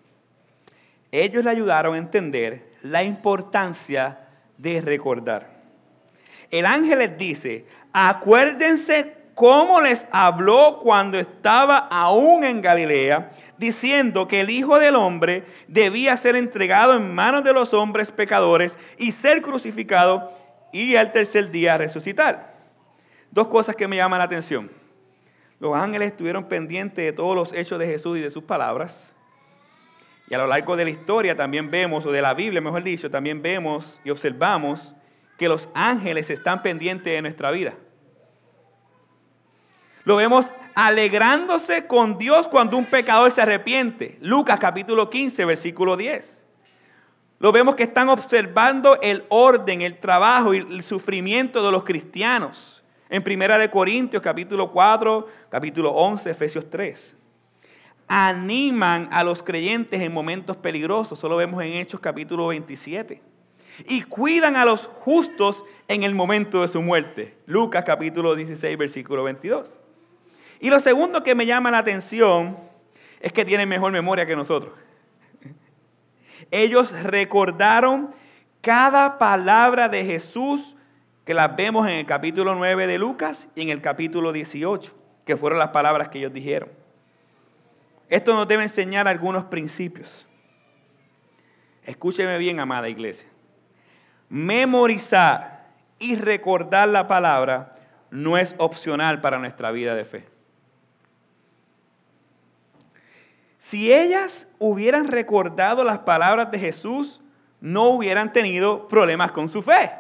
ellos 1.13 1.45
le 1.45 1.51
ayudaron 1.51 1.95
a 1.95 1.99
entender 1.99 2.73
la 2.83 3.03
importancia 3.03 4.21
de 4.59 4.81
recordar. 4.81 5.49
El 6.51 6.67
ángel 6.67 6.99
les 7.01 7.19
dice, 7.19 7.67
acuérdense 7.93 9.15
cómo 9.35 9.81
les 9.81 10.07
habló 10.11 10.79
cuando 10.83 11.19
estaba 11.19 11.89
aún 11.91 12.45
en 12.45 12.61
Galilea, 12.61 13.31
diciendo 13.61 14.27
que 14.27 14.41
el 14.41 14.49
Hijo 14.49 14.79
del 14.79 14.97
Hombre 14.97 15.45
debía 15.69 16.17
ser 16.17 16.35
entregado 16.35 16.95
en 16.95 17.15
manos 17.15 17.45
de 17.45 17.53
los 17.53 17.75
hombres 17.75 18.11
pecadores 18.11 18.79
y 18.97 19.13
ser 19.13 19.43
crucificado 19.43 20.33
y 20.73 20.97
al 20.97 21.13
tercer 21.13 21.51
día 21.51 21.77
resucitar. 21.77 22.55
Dos 23.31 23.49
cosas 23.49 23.77
que 23.77 23.87
me 23.87 23.97
llaman 23.97 24.19
la 24.19 24.25
atención. 24.25 24.71
Los 25.59 25.77
ángeles 25.77 26.09
estuvieron 26.09 26.49
pendientes 26.49 27.05
de 27.05 27.13
todos 27.13 27.37
los 27.37 27.53
hechos 27.53 27.79
de 27.79 27.87
Jesús 27.87 28.17
y 28.17 28.23
de 28.23 28.31
sus 28.31 28.45
palabras. 28.45 29.13
Y 30.31 30.35
a 30.35 30.39
lo 30.39 30.47
largo 30.47 30.75
de 30.75 30.85
la 30.85 30.91
historia 30.91 31.37
también 31.37 31.71
vemos, 31.71 32.07
o 32.07 32.13
de 32.13 32.23
la 32.23 32.33
Biblia 32.33 32.63
mejor 32.63 32.83
dicho, 32.83 33.11
también 33.11 33.43
vemos 33.43 34.01
y 34.05 34.11
observamos 34.11 34.95
que 35.37 35.49
los 35.49 35.69
ángeles 35.75 36.31
están 36.31 36.63
pendientes 36.63 37.13
de 37.13 37.21
nuestra 37.21 37.51
vida. 37.51 37.75
Lo 40.05 40.17
vemos 40.17 40.47
alegrándose 40.75 41.87
con 41.87 42.19
Dios 42.19 42.49
cuando 42.49 42.77
un 42.77 42.87
pecador 42.87 43.31
se 43.31 43.43
arrepiente. 43.43 44.19
Lucas 44.21 44.59
capítulo 44.59 45.11
15, 45.11 45.45
versículo 45.45 45.97
10. 45.97 46.45
Lo 47.39 47.53
vemos 47.53 47.75
que 47.75 47.85
están 47.85 48.09
observando 48.09 49.01
el 49.01 49.25
orden, 49.29 49.83
el 49.83 49.99
trabajo 49.99 50.53
y 50.55 50.59
el 50.59 50.83
sufrimiento 50.83 51.65
de 51.65 51.73
los 51.73 51.85
cristianos. 51.85 52.83
En 53.09 53.23
Primera 53.25 53.59
de 53.59 53.71
Corintios 53.71 54.23
capítulo 54.23 54.71
4, 54.71 55.27
capítulo 55.51 55.91
11, 55.91 56.31
Efesios 56.31 56.69
3 56.69 57.17
animan 58.13 59.09
a 59.13 59.23
los 59.23 59.41
creyentes 59.41 60.03
en 60.03 60.13
momentos 60.13 60.57
peligrosos. 60.57 61.17
Solo 61.17 61.37
vemos 61.37 61.63
en 61.63 61.75
Hechos 61.75 62.01
capítulo 62.01 62.49
27. 62.49 63.23
Y 63.87 64.03
cuidan 64.03 64.57
a 64.57 64.65
los 64.65 64.87
justos 64.87 65.65
en 65.87 66.03
el 66.03 66.13
momento 66.13 66.63
de 66.63 66.69
su 66.69 66.83
muerte. 66.83 67.37
Lucas 67.47 67.85
capítulo 67.87 68.35
16, 68.35 68.77
versículo 68.77 69.23
22. 69.23 69.80
Y 70.61 70.69
lo 70.69 70.79
segundo 70.79 71.23
que 71.23 71.35
me 71.35 71.47
llama 71.47 71.71
la 71.71 71.79
atención 71.79 72.59
es 73.21 73.33
que 73.33 73.45
tienen 73.45 73.69
mejor 73.69 73.93
memoria 73.93 74.27
que 74.27 74.37
nosotros. 74.37 74.75
Ellos 76.51 76.93
recordaron 77.03 78.15
cada 78.61 79.19
palabra 79.19 79.89
de 79.89 80.05
Jesús 80.05 80.77
que 81.25 81.33
las 81.33 81.57
vemos 81.57 81.87
en 81.87 81.95
el 81.95 82.07
capítulo 82.07 82.55
9 82.55 82.87
de 82.87 82.99
Lucas 82.99 83.49
y 83.55 83.63
en 83.63 83.71
el 83.71 83.81
capítulo 83.81 84.33
18, 84.33 84.95
que 85.25 85.37
fueron 85.37 85.59
las 85.59 85.69
palabras 85.69 86.09
que 86.09 86.19
ellos 86.19 86.33
dijeron. 86.33 86.69
Esto 88.09 88.35
nos 88.35 88.47
debe 88.47 88.65
enseñar 88.65 89.09
algunos 89.09 89.45
principios. 89.45 90.27
Escúcheme 91.85 92.37
bien, 92.39 92.61
amada 92.61 92.89
iglesia. 92.89 93.29
Memorizar 94.29 95.69
y 95.99 96.17
recordar 96.17 96.89
la 96.89 97.07
palabra 97.07 97.77
no 98.11 98.37
es 98.37 98.55
opcional 98.59 99.21
para 99.21 99.39
nuestra 99.39 99.71
vida 99.71 99.95
de 99.95 100.05
fe. 100.05 100.40
Si 103.71 103.93
ellas 103.93 104.49
hubieran 104.59 105.07
recordado 105.07 105.85
las 105.85 106.01
palabras 106.01 106.51
de 106.51 106.59
Jesús, 106.59 107.21
no 107.61 107.91
hubieran 107.91 108.33
tenido 108.33 108.89
problemas 108.89 109.31
con 109.31 109.49
su 109.49 109.63
fe. 109.63 109.93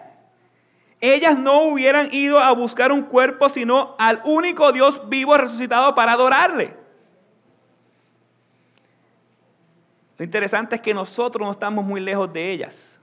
Ellas 1.00 1.38
no 1.38 1.62
hubieran 1.68 2.12
ido 2.12 2.40
a 2.40 2.50
buscar 2.50 2.90
un 2.90 3.02
cuerpo, 3.02 3.48
sino 3.48 3.94
al 3.96 4.22
único 4.24 4.72
Dios 4.72 5.08
vivo 5.08 5.36
resucitado 5.36 5.94
para 5.94 6.14
adorarle. 6.14 6.76
Lo 10.18 10.24
interesante 10.24 10.74
es 10.74 10.80
que 10.80 10.92
nosotros 10.92 11.46
no 11.46 11.52
estamos 11.52 11.84
muy 11.84 12.00
lejos 12.00 12.32
de 12.32 12.50
ellas. 12.50 13.00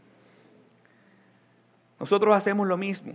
Nosotros 1.97 2.35
hacemos 2.35 2.67
lo 2.67 2.75
mismo. 2.75 3.13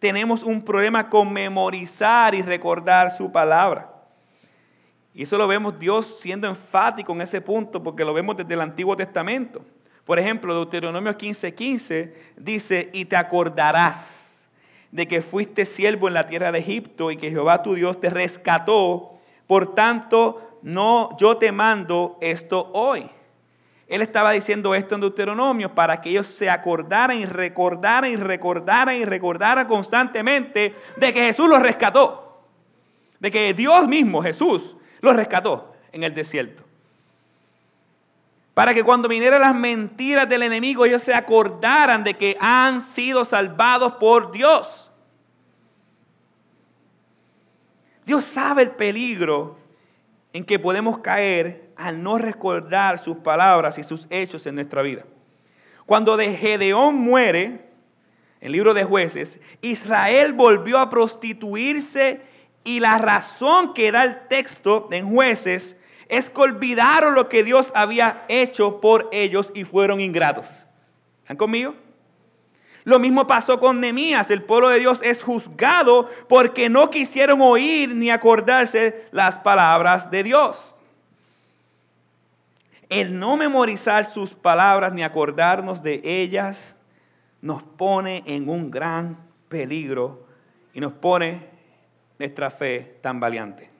Tenemos 0.00 0.42
un 0.42 0.60
problema 0.60 1.08
con 1.08 1.32
memorizar 1.32 2.34
y 2.34 2.42
recordar 2.42 3.12
su 3.12 3.30
palabra. 3.30 3.99
Y 5.20 5.24
eso 5.24 5.36
lo 5.36 5.46
vemos 5.46 5.78
Dios 5.78 6.18
siendo 6.18 6.48
enfático 6.48 7.12
en 7.12 7.20
ese 7.20 7.42
punto 7.42 7.82
porque 7.82 8.06
lo 8.06 8.14
vemos 8.14 8.38
desde 8.38 8.54
el 8.54 8.62
Antiguo 8.62 8.96
Testamento. 8.96 9.60
Por 10.06 10.18
ejemplo, 10.18 10.54
Deuteronomio 10.54 11.12
15:15 11.12 11.54
15 11.54 12.14
dice, 12.38 12.88
y 12.94 13.04
te 13.04 13.16
acordarás 13.16 14.48
de 14.90 15.06
que 15.06 15.20
fuiste 15.20 15.66
siervo 15.66 16.08
en 16.08 16.14
la 16.14 16.26
tierra 16.26 16.50
de 16.50 16.60
Egipto 16.60 17.10
y 17.10 17.18
que 17.18 17.28
Jehová 17.28 17.62
tu 17.62 17.74
Dios 17.74 18.00
te 18.00 18.08
rescató. 18.08 19.18
Por 19.46 19.74
tanto, 19.74 20.58
no, 20.62 21.14
yo 21.18 21.36
te 21.36 21.52
mando 21.52 22.16
esto 22.22 22.70
hoy. 22.72 23.10
Él 23.88 24.00
estaba 24.00 24.30
diciendo 24.30 24.74
esto 24.74 24.94
en 24.94 25.02
Deuteronomio 25.02 25.74
para 25.74 26.00
que 26.00 26.08
ellos 26.08 26.28
se 26.28 26.48
acordaran 26.48 27.18
y 27.18 27.26
recordaran 27.26 28.10
y 28.10 28.16
recordaran 28.16 28.96
y 28.96 29.04
recordaran 29.04 29.66
constantemente 29.66 30.74
de 30.96 31.12
que 31.12 31.26
Jesús 31.26 31.46
los 31.46 31.60
rescató. 31.60 32.46
De 33.18 33.30
que 33.30 33.52
Dios 33.52 33.86
mismo, 33.86 34.22
Jesús, 34.22 34.76
los 35.00 35.16
rescató 35.16 35.74
en 35.92 36.04
el 36.04 36.14
desierto. 36.14 36.62
Para 38.54 38.74
que 38.74 38.84
cuando 38.84 39.08
vinieran 39.08 39.40
las 39.40 39.54
mentiras 39.54 40.28
del 40.28 40.42
enemigo 40.42 40.84
ellos 40.84 41.02
se 41.02 41.14
acordaran 41.14 42.04
de 42.04 42.14
que 42.14 42.36
han 42.40 42.82
sido 42.82 43.24
salvados 43.24 43.94
por 43.94 44.32
Dios. 44.32 44.90
Dios 48.04 48.24
sabe 48.24 48.62
el 48.62 48.70
peligro 48.70 49.56
en 50.32 50.44
que 50.44 50.58
podemos 50.58 50.98
caer 50.98 51.70
al 51.76 52.02
no 52.02 52.18
recordar 52.18 52.98
sus 52.98 53.16
palabras 53.18 53.78
y 53.78 53.82
sus 53.82 54.06
hechos 54.10 54.46
en 54.46 54.56
nuestra 54.56 54.82
vida. 54.82 55.04
Cuando 55.86 56.16
de 56.16 56.36
Gedeón 56.36 56.96
muere, 56.96 57.64
el 58.40 58.52
libro 58.52 58.74
de 58.74 58.84
jueces, 58.84 59.38
Israel 59.60 60.32
volvió 60.32 60.78
a 60.78 60.90
prostituirse 60.90 62.20
y 62.64 62.80
la 62.80 62.98
razón 62.98 63.74
que 63.74 63.92
da 63.92 64.04
el 64.04 64.28
texto 64.28 64.88
en 64.90 65.08
jueces 65.10 65.76
es 66.08 66.28
que 66.28 66.40
olvidaron 66.40 67.14
lo 67.14 67.28
que 67.28 67.44
Dios 67.44 67.70
había 67.74 68.24
hecho 68.28 68.80
por 68.80 69.08
ellos 69.12 69.52
y 69.54 69.64
fueron 69.64 70.00
ingratos. 70.00 70.66
¿Están 71.22 71.36
conmigo? 71.36 71.74
Lo 72.84 72.98
mismo 72.98 73.26
pasó 73.26 73.60
con 73.60 73.80
Nemías. 73.80 74.30
El 74.30 74.42
pueblo 74.42 74.68
de 74.68 74.80
Dios 74.80 75.00
es 75.02 75.22
juzgado 75.22 76.10
porque 76.28 76.68
no 76.68 76.90
quisieron 76.90 77.40
oír 77.40 77.94
ni 77.94 78.10
acordarse 78.10 79.06
las 79.12 79.38
palabras 79.38 80.10
de 80.10 80.22
Dios. 80.22 80.74
El 82.88 83.18
no 83.18 83.36
memorizar 83.36 84.04
sus 84.06 84.34
palabras 84.34 84.92
ni 84.92 85.04
acordarnos 85.04 85.82
de 85.82 86.00
ellas 86.04 86.74
nos 87.40 87.62
pone 87.62 88.24
en 88.26 88.48
un 88.48 88.70
gran 88.70 89.16
peligro 89.48 90.26
y 90.74 90.80
nos 90.80 90.92
pone 90.94 91.49
nuestra 92.20 92.50
fe 92.50 92.98
tan 93.00 93.18
valiente. 93.18 93.70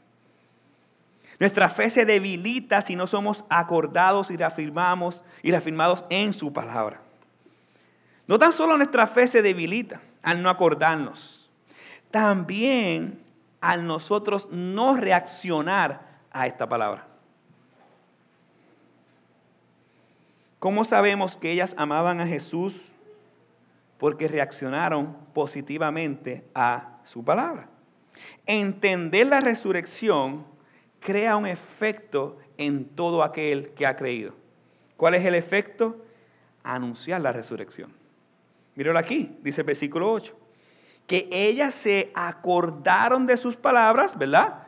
Nuestra 1.39 1.69
fe 1.69 1.91
se 1.91 2.07
debilita 2.07 2.81
si 2.81 2.97
no 2.97 3.07
somos 3.07 3.45
acordados 3.51 4.31
y 4.31 4.37
reafirmamos 4.39 5.23
y 5.43 5.51
reafirmados 5.51 6.07
en 6.09 6.33
su 6.33 6.51
palabra. 6.51 7.03
No 8.27 8.39
tan 8.39 8.55
solo 8.55 8.79
nuestra 8.79 9.07
fe 9.07 9.29
se 9.29 9.43
debilita 9.43 10.01
al 10.23 10.43
no 10.43 10.49
acordarnos, 10.49 11.51
también 12.11 13.23
al 13.61 13.87
nosotros 13.87 14.49
no 14.51 14.97
reaccionar 14.97 16.01
a 16.33 16.47
esta 16.47 16.67
palabra. 16.67 17.07
¿Cómo 20.59 20.87
sabemos 20.87 21.37
que 21.37 21.53
ellas 21.53 21.75
amaban 21.77 22.21
a 22.21 22.27
Jesús? 22.27 22.75
Porque 23.99 24.29
reaccionaron 24.29 25.15
positivamente 25.35 26.43
a 26.55 27.01
su 27.05 27.23
palabra. 27.23 27.70
Entender 28.47 29.27
la 29.27 29.41
resurrección 29.41 30.47
crea 31.01 31.37
un 31.37 31.47
efecto 31.47 32.39
en 32.59 32.85
todo 32.85 33.23
aquel 33.23 33.71
que 33.71 33.87
ha 33.87 33.97
creído. 33.97 34.35
¿Cuál 34.97 35.15
es 35.15 35.25
el 35.25 35.35
efecto? 35.35 36.05
Anunciar 36.63 37.21
la 37.21 37.33
resurrección. 37.33 37.93
Míralo 38.75 38.99
aquí, 38.99 39.37
dice 39.43 39.63
el 39.63 39.67
versículo 39.67 40.13
8. 40.13 40.37
Que 41.07 41.29
ellas 41.31 41.75
se 41.75 42.13
acordaron 42.15 43.27
de 43.27 43.37
sus 43.37 43.57
palabras, 43.57 44.17
¿verdad? 44.17 44.67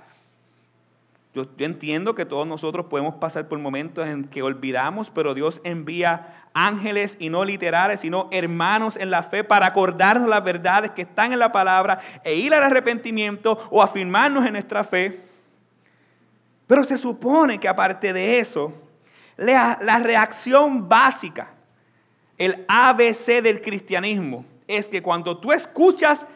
Yo, 1.34 1.46
entiendo 1.58 2.14
que 2.14 2.26
todos 2.26 2.46
nosotros 2.46 2.86
podemos 2.86 3.14
pasar 3.14 3.48
por 3.48 3.58
momentos 3.58 4.06
en 4.06 4.24
que 4.24 4.42
olvidamos, 4.42 5.08
pero 5.08 5.32
Dios 5.34 5.62
envía 5.64 6.44
ángeles 6.52 7.16
y 7.18 7.30
no 7.30 7.44
literales, 7.44 8.00
sino 8.00 8.28
hermanos 8.30 8.96
en 8.96 9.10
la 9.10 9.22
fe 9.22 9.42
para 9.42 9.66
acordarnos 9.66 10.28
las 10.28 10.44
verdades 10.44 10.90
que 10.90 11.02
están 11.02 11.32
en 11.32 11.38
la 11.38 11.50
palabra 11.50 12.00
e 12.22 12.34
ir 12.34 12.52
al 12.52 12.62
arrepentimiento 12.62 13.66
o 13.70 13.82
afirmarnos 13.82 14.44
en 14.44 14.52
nuestra 14.52 14.84
fe. 14.84 15.22
Pero 16.66 16.84
se 16.84 16.98
supone 16.98 17.58
que 17.58 17.68
aparte 17.68 18.12
de 18.12 18.38
eso, 18.38 18.72
la 19.36 19.98
reacción 20.02 20.88
básica 20.88 21.48
el 22.42 22.64
ABC 22.66 23.40
del 23.40 23.60
cristianismo 23.62 24.44
es 24.66 24.88
que 24.88 25.00
cuando 25.00 25.38
tú 25.38 25.52
escuchas 25.52 26.26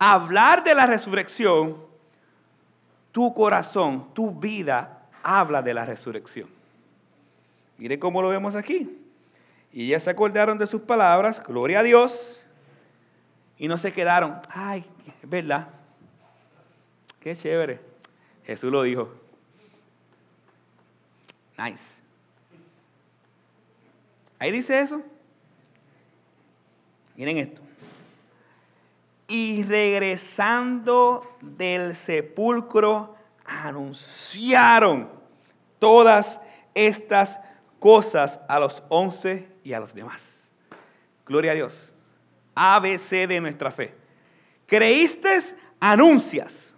hablar 0.00 0.64
de 0.64 0.74
la 0.74 0.84
resurrección, 0.86 1.76
tu 3.12 3.34
corazón, 3.34 4.12
tu 4.14 4.30
vida 4.30 5.08
habla 5.22 5.62
de 5.62 5.74
la 5.74 5.84
resurrección. 5.84 6.48
Mire 7.78 7.98
cómo 7.98 8.22
lo 8.22 8.28
vemos 8.28 8.54
aquí. 8.54 8.98
Y 9.72 9.88
ya 9.88 10.00
se 10.00 10.10
acordaron 10.10 10.58
de 10.58 10.66
sus 10.66 10.82
palabras, 10.82 11.42
gloria 11.46 11.80
a 11.80 11.82
Dios, 11.82 12.42
y 13.56 13.68
no 13.68 13.78
se 13.78 13.92
quedaron, 13.92 14.40
ay, 14.48 14.84
es 15.22 15.28
verdad, 15.28 15.68
qué 17.20 17.36
chévere. 17.36 17.80
Jesús 18.44 18.72
lo 18.72 18.82
dijo. 18.82 19.14
Nice. 21.56 22.00
Ahí 24.38 24.50
dice 24.50 24.80
eso. 24.80 25.02
Miren 27.14 27.38
esto. 27.38 27.69
Y 29.30 29.62
regresando 29.62 31.36
del 31.40 31.94
sepulcro, 31.94 33.14
anunciaron 33.44 35.08
todas 35.78 36.40
estas 36.74 37.38
cosas 37.78 38.40
a 38.48 38.58
los 38.58 38.82
once 38.88 39.48
y 39.62 39.72
a 39.72 39.78
los 39.78 39.94
demás. 39.94 40.36
Gloria 41.24 41.52
a 41.52 41.54
Dios. 41.54 41.92
ABC 42.56 43.28
de 43.28 43.40
nuestra 43.40 43.70
fe. 43.70 43.94
Creíste, 44.66 45.38
anuncias. 45.78 46.74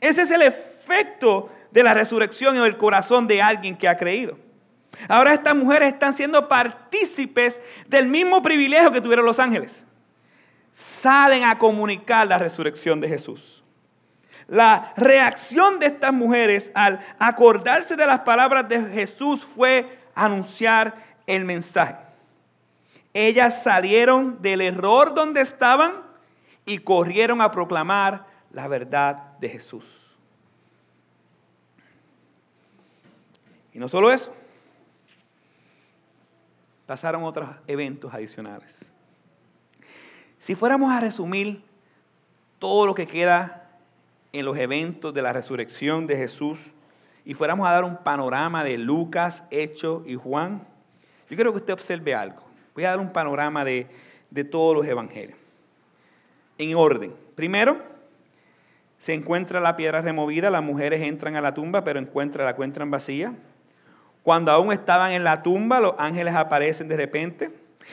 Ese 0.00 0.22
es 0.22 0.30
el 0.30 0.42
efecto 0.42 1.50
de 1.72 1.82
la 1.82 1.92
resurrección 1.92 2.56
en 2.56 2.62
el 2.62 2.76
corazón 2.76 3.26
de 3.26 3.42
alguien 3.42 3.76
que 3.76 3.88
ha 3.88 3.96
creído. 3.96 4.38
Ahora 5.08 5.34
estas 5.34 5.56
mujeres 5.56 5.92
están 5.92 6.14
siendo 6.14 6.48
partícipes 6.48 7.60
del 7.88 8.06
mismo 8.06 8.42
privilegio 8.42 8.92
que 8.92 9.00
tuvieron 9.00 9.26
los 9.26 9.40
ángeles. 9.40 9.84
Salen 10.72 11.44
a 11.44 11.58
comunicar 11.58 12.26
la 12.26 12.38
resurrección 12.38 13.00
de 13.00 13.08
Jesús. 13.08 13.62
La 14.46 14.92
reacción 14.96 15.78
de 15.78 15.86
estas 15.86 16.12
mujeres 16.12 16.72
al 16.74 17.00
acordarse 17.18 17.94
de 17.96 18.06
las 18.06 18.20
palabras 18.20 18.68
de 18.68 18.82
Jesús 18.86 19.44
fue 19.44 19.98
anunciar 20.14 20.94
el 21.26 21.44
mensaje. 21.44 21.96
Ellas 23.14 23.62
salieron 23.62 24.42
del 24.42 24.60
error 24.60 25.14
donde 25.14 25.40
estaban 25.40 26.02
y 26.66 26.78
corrieron 26.78 27.40
a 27.40 27.50
proclamar 27.50 28.26
la 28.52 28.68
verdad 28.68 29.38
de 29.38 29.48
Jesús. 29.48 29.84
Y 33.72 33.78
no 33.78 33.88
solo 33.88 34.10
eso, 34.12 34.34
pasaron 36.86 37.22
otros 37.22 37.48
eventos 37.66 38.12
adicionales. 38.12 38.84
Si 40.40 40.54
fuéramos 40.54 40.90
a 40.90 41.00
resumir 41.00 41.62
todo 42.58 42.86
lo 42.86 42.94
que 42.94 43.06
queda 43.06 43.68
en 44.32 44.44
los 44.44 44.56
eventos 44.56 45.12
de 45.12 45.22
la 45.22 45.32
resurrección 45.32 46.06
de 46.06 46.16
Jesús 46.16 46.58
y 47.24 47.34
fuéramos 47.34 47.68
a 47.68 47.72
dar 47.72 47.84
un 47.84 47.98
panorama 47.98 48.64
de 48.64 48.78
Lucas, 48.78 49.44
Hechos 49.50 50.02
y 50.06 50.14
Juan, 50.14 50.66
yo 51.28 51.36
quiero 51.36 51.52
que 51.52 51.58
usted 51.58 51.74
observe 51.74 52.14
algo. 52.14 52.42
Voy 52.74 52.84
a 52.84 52.90
dar 52.90 53.00
un 53.00 53.12
panorama 53.12 53.64
de, 53.64 53.86
de 54.30 54.44
todos 54.44 54.74
los 54.74 54.86
evangelios. 54.86 55.38
En 56.56 56.74
orden. 56.74 57.14
Primero, 57.34 57.78
se 58.98 59.12
encuentra 59.12 59.60
la 59.60 59.76
piedra 59.76 60.00
removida, 60.00 60.50
las 60.50 60.62
mujeres 60.62 61.02
entran 61.02 61.36
a 61.36 61.40
la 61.40 61.52
tumba, 61.52 61.84
pero 61.84 61.98
encuentran, 61.98 62.46
la 62.46 62.52
encuentran 62.52 62.90
vacía. 62.90 63.34
Cuando 64.22 64.52
aún 64.52 64.72
estaban 64.72 65.12
en 65.12 65.24
la 65.24 65.42
tumba, 65.42 65.80
los 65.80 65.94
ángeles 65.98 66.34
aparecen 66.34 66.88
de 66.88 66.96
repente. 66.96 67.50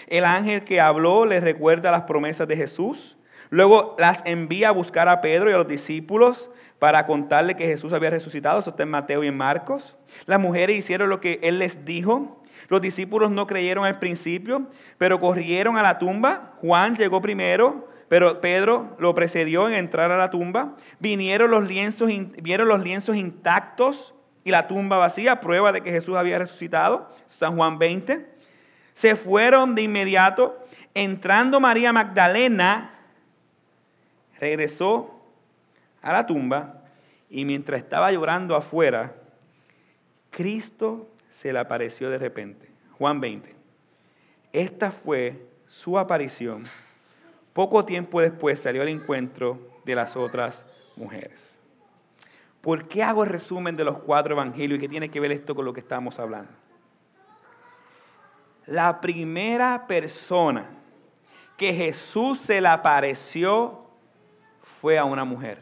El 0.07 0.25
ángel 0.25 0.63
que 0.63 0.81
habló 0.81 1.25
les 1.25 1.43
recuerda 1.43 1.91
las 1.91 2.03
promesas 2.03 2.47
de 2.47 2.55
Jesús. 2.55 3.17
Luego 3.49 3.95
las 3.97 4.21
envía 4.25 4.69
a 4.69 4.71
buscar 4.71 5.07
a 5.07 5.21
Pedro 5.21 5.49
y 5.49 5.53
a 5.53 5.57
los 5.57 5.67
discípulos 5.67 6.49
para 6.79 7.05
contarle 7.05 7.55
que 7.55 7.65
Jesús 7.65 7.93
había 7.93 8.09
resucitado. 8.09 8.59
Eso 8.59 8.71
está 8.71 8.83
en 8.83 8.89
Mateo 8.89 9.23
y 9.23 9.27
en 9.27 9.37
Marcos. 9.37 9.97
Las 10.25 10.39
mujeres 10.39 10.77
hicieron 10.77 11.09
lo 11.09 11.19
que 11.19 11.39
él 11.41 11.59
les 11.59 11.85
dijo. 11.85 12.43
Los 12.67 12.81
discípulos 12.81 13.31
no 13.31 13.47
creyeron 13.47 13.85
al 13.85 13.99
principio, 13.99 14.67
pero 14.97 15.19
corrieron 15.19 15.77
a 15.77 15.83
la 15.83 15.99
tumba. 15.99 16.53
Juan 16.61 16.95
llegó 16.95 17.21
primero, 17.21 17.87
pero 18.09 18.41
Pedro 18.41 18.95
lo 18.99 19.15
precedió 19.15 19.67
en 19.67 19.75
entrar 19.75 20.11
a 20.11 20.17
la 20.17 20.29
tumba. 20.29 20.75
Vinieron 20.99 21.51
los 21.51 21.67
lienzos, 21.67 22.09
vieron 22.41 22.67
los 22.67 22.83
lienzos 22.83 23.15
intactos 23.15 24.13
y 24.43 24.51
la 24.51 24.67
tumba 24.67 24.97
vacía, 24.97 25.39
prueba 25.39 25.71
de 25.71 25.81
que 25.81 25.91
Jesús 25.91 26.15
había 26.15 26.39
resucitado, 26.39 27.09
San 27.25 27.55
Juan 27.55 27.79
20. 27.79 28.36
Se 28.97 29.15
fueron 29.15 29.75
de 29.75 29.83
inmediato, 29.83 30.57
entrando 30.95 31.59
María 31.59 31.93
Magdalena, 31.93 32.95
regresó 34.39 35.21
a 36.01 36.13
la 36.13 36.25
tumba 36.25 36.81
y 37.29 37.45
mientras 37.45 37.79
estaba 37.79 38.11
llorando 38.11 38.55
afuera, 38.55 39.13
Cristo 40.31 41.07
se 41.29 41.53
le 41.53 41.59
apareció 41.59 42.09
de 42.09 42.17
repente. 42.17 42.71
Juan 42.97 43.21
20. 43.21 43.53
Esta 44.51 44.89
fue 44.89 45.45
su 45.67 45.99
aparición. 45.99 46.63
Poco 47.53 47.85
tiempo 47.85 48.19
después 48.19 48.59
salió 48.59 48.81
al 48.81 48.89
encuentro 48.89 49.59
de 49.85 49.93
las 49.93 50.17
otras 50.17 50.65
mujeres. 50.95 51.59
¿Por 52.61 52.87
qué 52.87 53.03
hago 53.03 53.23
el 53.23 53.29
resumen 53.29 53.75
de 53.75 53.83
los 53.83 53.99
cuatro 53.99 54.33
evangelios 54.33 54.79
y 54.79 54.81
qué 54.81 54.89
tiene 54.89 55.11
que 55.11 55.19
ver 55.19 55.31
esto 55.31 55.53
con 55.53 55.65
lo 55.65 55.73
que 55.73 55.81
estamos 55.81 56.17
hablando? 56.17 56.51
La 58.67 59.01
primera 59.01 59.87
persona 59.87 60.69
que 61.55 61.73
Jesús 61.73 62.39
se 62.39 62.61
le 62.61 62.67
apareció 62.67 63.85
fue 64.61 64.97
a 64.97 65.05
una 65.05 65.23
mujer. 65.23 65.61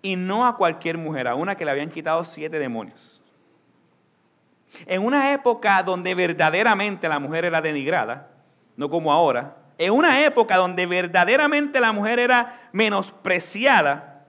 Y 0.00 0.16
no 0.16 0.46
a 0.46 0.56
cualquier 0.56 0.96
mujer, 0.96 1.26
a 1.26 1.34
una 1.34 1.56
que 1.56 1.64
le 1.64 1.72
habían 1.72 1.90
quitado 1.90 2.24
siete 2.24 2.58
demonios. 2.58 3.20
En 4.86 5.04
una 5.04 5.32
época 5.32 5.82
donde 5.82 6.14
verdaderamente 6.14 7.08
la 7.08 7.18
mujer 7.18 7.44
era 7.44 7.60
denigrada, 7.60 8.30
no 8.76 8.88
como 8.88 9.12
ahora, 9.12 9.56
en 9.78 9.92
una 9.92 10.24
época 10.24 10.56
donde 10.56 10.86
verdaderamente 10.86 11.80
la 11.80 11.92
mujer 11.92 12.18
era 12.18 12.68
menospreciada, 12.72 14.24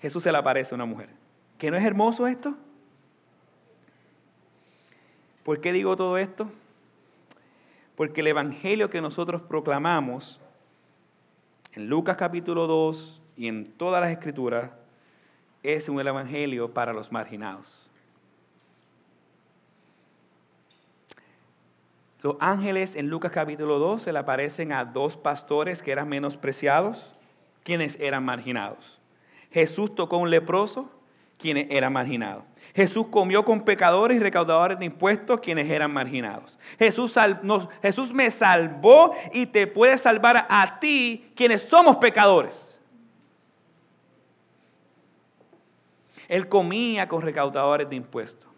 Jesús 0.00 0.22
se 0.22 0.32
le 0.32 0.38
aparece 0.38 0.74
a 0.74 0.76
una 0.76 0.86
mujer. 0.86 1.10
¿Que 1.58 1.70
no 1.70 1.76
es 1.76 1.84
hermoso 1.84 2.26
esto? 2.26 2.56
¿Por 5.46 5.62
qué 5.62 5.72
digo 5.72 5.96
todo 5.96 6.18
esto? 6.18 6.50
porque 7.96 8.20
el 8.20 8.26
evangelio 8.28 8.90
que 8.90 9.00
nosotros 9.00 9.42
proclamamos 9.42 10.38
en 11.72 11.88
Lucas 11.88 12.16
capítulo 12.16 12.66
2 12.66 13.22
y 13.36 13.48
en 13.48 13.72
todas 13.72 14.00
las 14.02 14.10
escrituras 14.10 14.70
es 15.62 15.88
un 15.88 15.98
evangelio 15.98 16.72
para 16.72 16.92
los 16.92 17.10
marginados. 17.10 17.82
Los 22.22 22.36
ángeles 22.38 22.96
en 22.96 23.08
Lucas 23.08 23.32
capítulo 23.32 23.78
2 23.78 24.02
se 24.02 24.12
le 24.12 24.18
aparecen 24.18 24.72
a 24.72 24.84
dos 24.84 25.16
pastores 25.16 25.82
que 25.82 25.92
eran 25.92 26.08
menospreciados, 26.08 27.12
quienes 27.64 27.98
eran 27.98 28.24
marginados. 28.24 29.00
Jesús 29.50 29.94
tocó 29.94 30.18
un 30.18 30.30
leproso, 30.30 30.90
quienes 31.38 31.66
eran 31.70 31.92
marginados. 31.92 32.44
Jesús 32.76 33.06
comió 33.10 33.42
con 33.42 33.62
pecadores 33.62 34.18
y 34.18 34.20
recaudadores 34.20 34.78
de 34.78 34.84
impuestos, 34.84 35.40
quienes 35.40 35.70
eran 35.70 35.90
marginados. 35.90 36.58
Jesús, 36.78 37.14
Jesús 37.80 38.12
me 38.12 38.30
salvó 38.30 39.14
y 39.32 39.46
te 39.46 39.66
puede 39.66 39.96
salvar 39.96 40.46
a 40.50 40.78
ti, 40.78 41.32
quienes 41.34 41.62
somos 41.62 41.96
pecadores. 41.96 42.78
Él 46.28 46.50
comía 46.50 47.08
con 47.08 47.22
recaudadores 47.22 47.88
de 47.88 47.96
impuestos. 47.96 48.50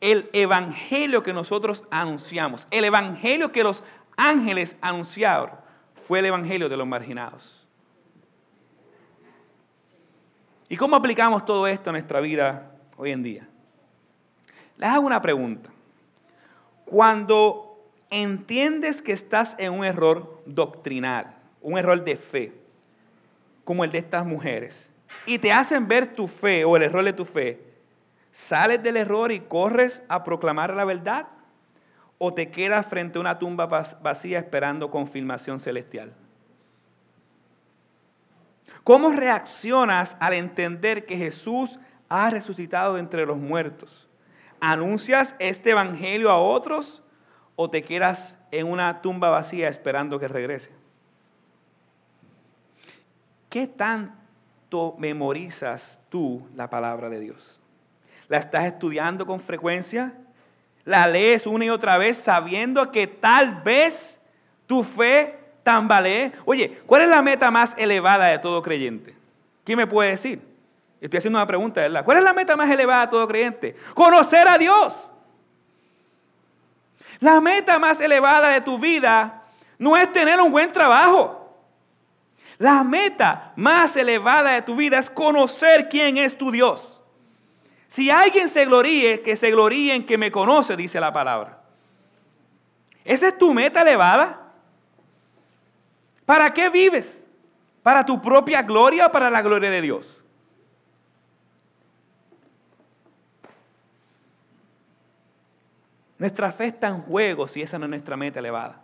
El 0.00 0.30
evangelio 0.32 1.22
que 1.22 1.34
nosotros 1.34 1.84
anunciamos, 1.90 2.66
el 2.70 2.86
evangelio 2.86 3.52
que 3.52 3.62
los 3.62 3.84
ángeles 4.16 4.78
anunciaron, 4.80 5.50
fue 6.08 6.20
el 6.20 6.24
evangelio 6.24 6.70
de 6.70 6.76
los 6.78 6.86
marginados. 6.86 7.66
¿Y 10.70 10.76
cómo 10.78 10.96
aplicamos 10.96 11.44
todo 11.44 11.66
esto 11.66 11.90
a 11.90 11.92
nuestra 11.92 12.20
vida 12.20 12.79
hoy 13.00 13.12
en 13.12 13.22
día? 13.22 13.48
Les 14.76 14.90
hago 14.90 15.06
una 15.06 15.22
pregunta. 15.22 15.70
Cuando 16.84 17.82
entiendes 18.10 19.00
que 19.00 19.12
estás 19.12 19.56
en 19.58 19.72
un 19.72 19.84
error 19.84 20.42
doctrinal, 20.44 21.34
un 21.62 21.78
error 21.78 22.04
de 22.04 22.16
fe, 22.16 22.52
como 23.64 23.84
el 23.84 23.90
de 23.90 23.98
estas 23.98 24.26
mujeres, 24.26 24.90
y 25.24 25.38
te 25.38 25.50
hacen 25.50 25.88
ver 25.88 26.14
tu 26.14 26.28
fe 26.28 26.64
o 26.64 26.76
el 26.76 26.82
error 26.82 27.02
de 27.02 27.14
tu 27.14 27.24
fe, 27.24 27.58
¿sales 28.32 28.82
del 28.82 28.98
error 28.98 29.32
y 29.32 29.40
corres 29.40 30.02
a 30.08 30.22
proclamar 30.22 30.74
la 30.74 30.84
verdad? 30.84 31.26
¿O 32.18 32.34
te 32.34 32.50
quedas 32.50 32.84
frente 32.86 33.16
a 33.16 33.22
una 33.22 33.38
tumba 33.38 33.64
vacía 33.64 34.38
esperando 34.38 34.90
confirmación 34.90 35.58
celestial? 35.58 36.12
¿Cómo 38.84 39.10
reaccionas 39.10 40.16
al 40.20 40.34
entender 40.34 41.06
que 41.06 41.16
Jesús 41.16 41.78
ha 42.10 42.28
resucitado 42.28 42.98
entre 42.98 43.24
los 43.24 43.38
muertos? 43.38 44.06
¿Anuncias 44.60 45.34
este 45.38 45.70
evangelio 45.70 46.30
a 46.30 46.38
otros 46.38 47.02
o 47.56 47.70
te 47.70 47.82
quedas 47.82 48.36
en 48.50 48.66
una 48.66 49.00
tumba 49.00 49.30
vacía 49.30 49.68
esperando 49.68 50.20
que 50.20 50.28
regrese? 50.28 50.70
¿Qué 53.48 53.66
tanto 53.66 54.94
memorizas 54.98 55.98
tú 56.10 56.46
la 56.54 56.68
palabra 56.68 57.08
de 57.08 57.20
Dios? 57.20 57.58
¿La 58.28 58.36
estás 58.36 58.64
estudiando 58.64 59.24
con 59.24 59.40
frecuencia? 59.40 60.12
¿La 60.84 61.06
lees 61.06 61.46
una 61.46 61.64
y 61.64 61.70
otra 61.70 61.96
vez 61.96 62.18
sabiendo 62.18 62.92
que 62.92 63.06
tal 63.06 63.62
vez 63.62 64.20
tu 64.66 64.84
fe 64.84 65.36
tambalee. 65.64 66.32
Oye, 66.44 66.80
¿cuál 66.86 67.02
es 67.02 67.08
la 67.08 67.22
meta 67.22 67.50
más 67.50 67.74
elevada 67.76 68.26
de 68.26 68.38
todo 68.38 68.62
creyente? 68.62 69.16
¿Quién 69.64 69.78
me 69.78 69.86
puede 69.86 70.10
decir? 70.10 70.49
Estoy 71.00 71.18
haciendo 71.18 71.38
una 71.38 71.46
pregunta, 71.46 71.80
¿verdad? 71.80 72.04
¿Cuál 72.04 72.18
es 72.18 72.24
la 72.24 72.34
meta 72.34 72.56
más 72.56 72.68
elevada 72.68 73.06
de 73.06 73.10
todo 73.10 73.26
creyente? 73.26 73.74
Conocer 73.94 74.46
a 74.46 74.58
Dios. 74.58 75.10
La 77.20 77.40
meta 77.40 77.78
más 77.78 78.00
elevada 78.00 78.48
de 78.48 78.60
tu 78.60 78.78
vida 78.78 79.42
no 79.78 79.96
es 79.96 80.12
tener 80.12 80.40
un 80.40 80.52
buen 80.52 80.70
trabajo. 80.70 81.36
La 82.58 82.84
meta 82.84 83.52
más 83.56 83.96
elevada 83.96 84.52
de 84.52 84.62
tu 84.62 84.76
vida 84.76 84.98
es 84.98 85.08
conocer 85.08 85.88
quién 85.88 86.18
es 86.18 86.36
tu 86.36 86.50
Dios. 86.50 87.00
Si 87.88 88.10
alguien 88.10 88.48
se 88.50 88.66
gloríe, 88.66 89.22
que 89.22 89.36
se 89.36 89.50
gloríe 89.50 89.94
en 89.94 90.04
que 90.04 90.18
me 90.18 90.30
conoce, 90.30 90.76
dice 90.76 91.00
la 91.00 91.12
palabra. 91.12 91.60
¿Esa 93.04 93.28
es 93.28 93.38
tu 93.38 93.54
meta 93.54 93.80
elevada? 93.80 94.38
¿Para 96.26 96.52
qué 96.52 96.68
vives? 96.68 97.26
¿Para 97.82 98.04
tu 98.04 98.20
propia 98.20 98.62
gloria 98.62 99.06
o 99.06 99.12
para 99.12 99.30
la 99.30 99.40
gloria 99.40 99.70
de 99.70 99.80
Dios? 99.80 100.19
Nuestra 106.20 106.52
fe 106.52 106.66
está 106.66 106.86
en 106.86 107.02
juego 107.02 107.48
si 107.48 107.62
esa 107.62 107.80
no 107.80 107.86
es 107.86 107.90
nuestra 107.90 108.16
meta 108.16 108.38
elevada. 108.38 108.80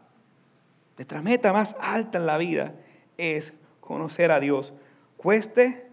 Nuestra 0.97 1.23
meta 1.23 1.53
más 1.53 1.77
alta 1.81 2.19
en 2.19 2.27
la 2.27 2.37
vida 2.37 2.75
es 3.17 3.55
conocer 3.81 4.33
a 4.33 4.41
Dios, 4.41 4.73
cueste 5.17 5.89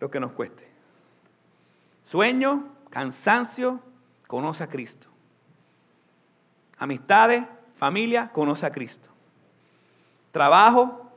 lo 0.00 0.10
que 0.10 0.18
nos 0.18 0.32
cueste. 0.32 0.66
Sueño, 2.02 2.74
cansancio, 2.90 3.78
conoce 4.26 4.64
a 4.64 4.68
Cristo. 4.68 5.06
Amistades, 6.78 7.44
familia, 7.76 8.30
conoce 8.32 8.66
a 8.66 8.72
Cristo 8.72 9.08
trabajo, 10.38 11.10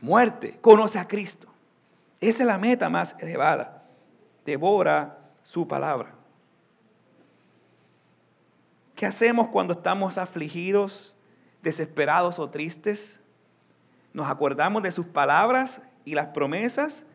muerte. 0.00 0.58
Conoce 0.60 0.98
a 0.98 1.08
Cristo. 1.08 1.48
Esa 2.20 2.42
es 2.42 2.46
la 2.46 2.56
meta 2.56 2.88
más 2.88 3.16
elevada. 3.18 3.82
Devora 4.44 5.18
su 5.42 5.66
palabra. 5.66 6.14
¿Qué 9.00 9.06
hacemos 9.06 9.48
cuando 9.48 9.72
estamos 9.72 10.18
afligidos, 10.18 11.14
desesperados 11.62 12.38
o 12.38 12.50
tristes? 12.50 13.18
¿Nos 14.12 14.28
acordamos 14.28 14.82
de 14.82 14.92
sus 14.92 15.06
palabras 15.06 15.80
y 16.04 16.14
las 16.14 16.26
promesas 16.26 17.06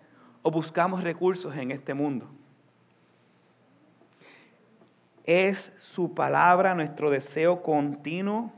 o 0.41 0.49
buscamos 0.49 1.03
recursos 1.03 1.55
en 1.55 1.69
este 1.69 1.93
mundo? 1.93 2.27
¿Es 5.25 5.71
su 5.77 6.15
palabra 6.15 6.73
nuestro 6.73 7.11
deseo 7.11 7.61
continuo 7.61 8.51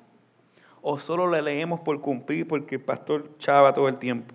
o 0.82 0.98
solo 0.98 1.30
le 1.30 1.42
leemos 1.42 1.82
por 1.82 2.00
cumplir 2.00 2.48
porque 2.48 2.76
el 2.76 2.82
pastor 2.82 3.38
chava 3.40 3.74
todo 3.74 3.90
el 3.90 3.98
tiempo? 4.00 4.34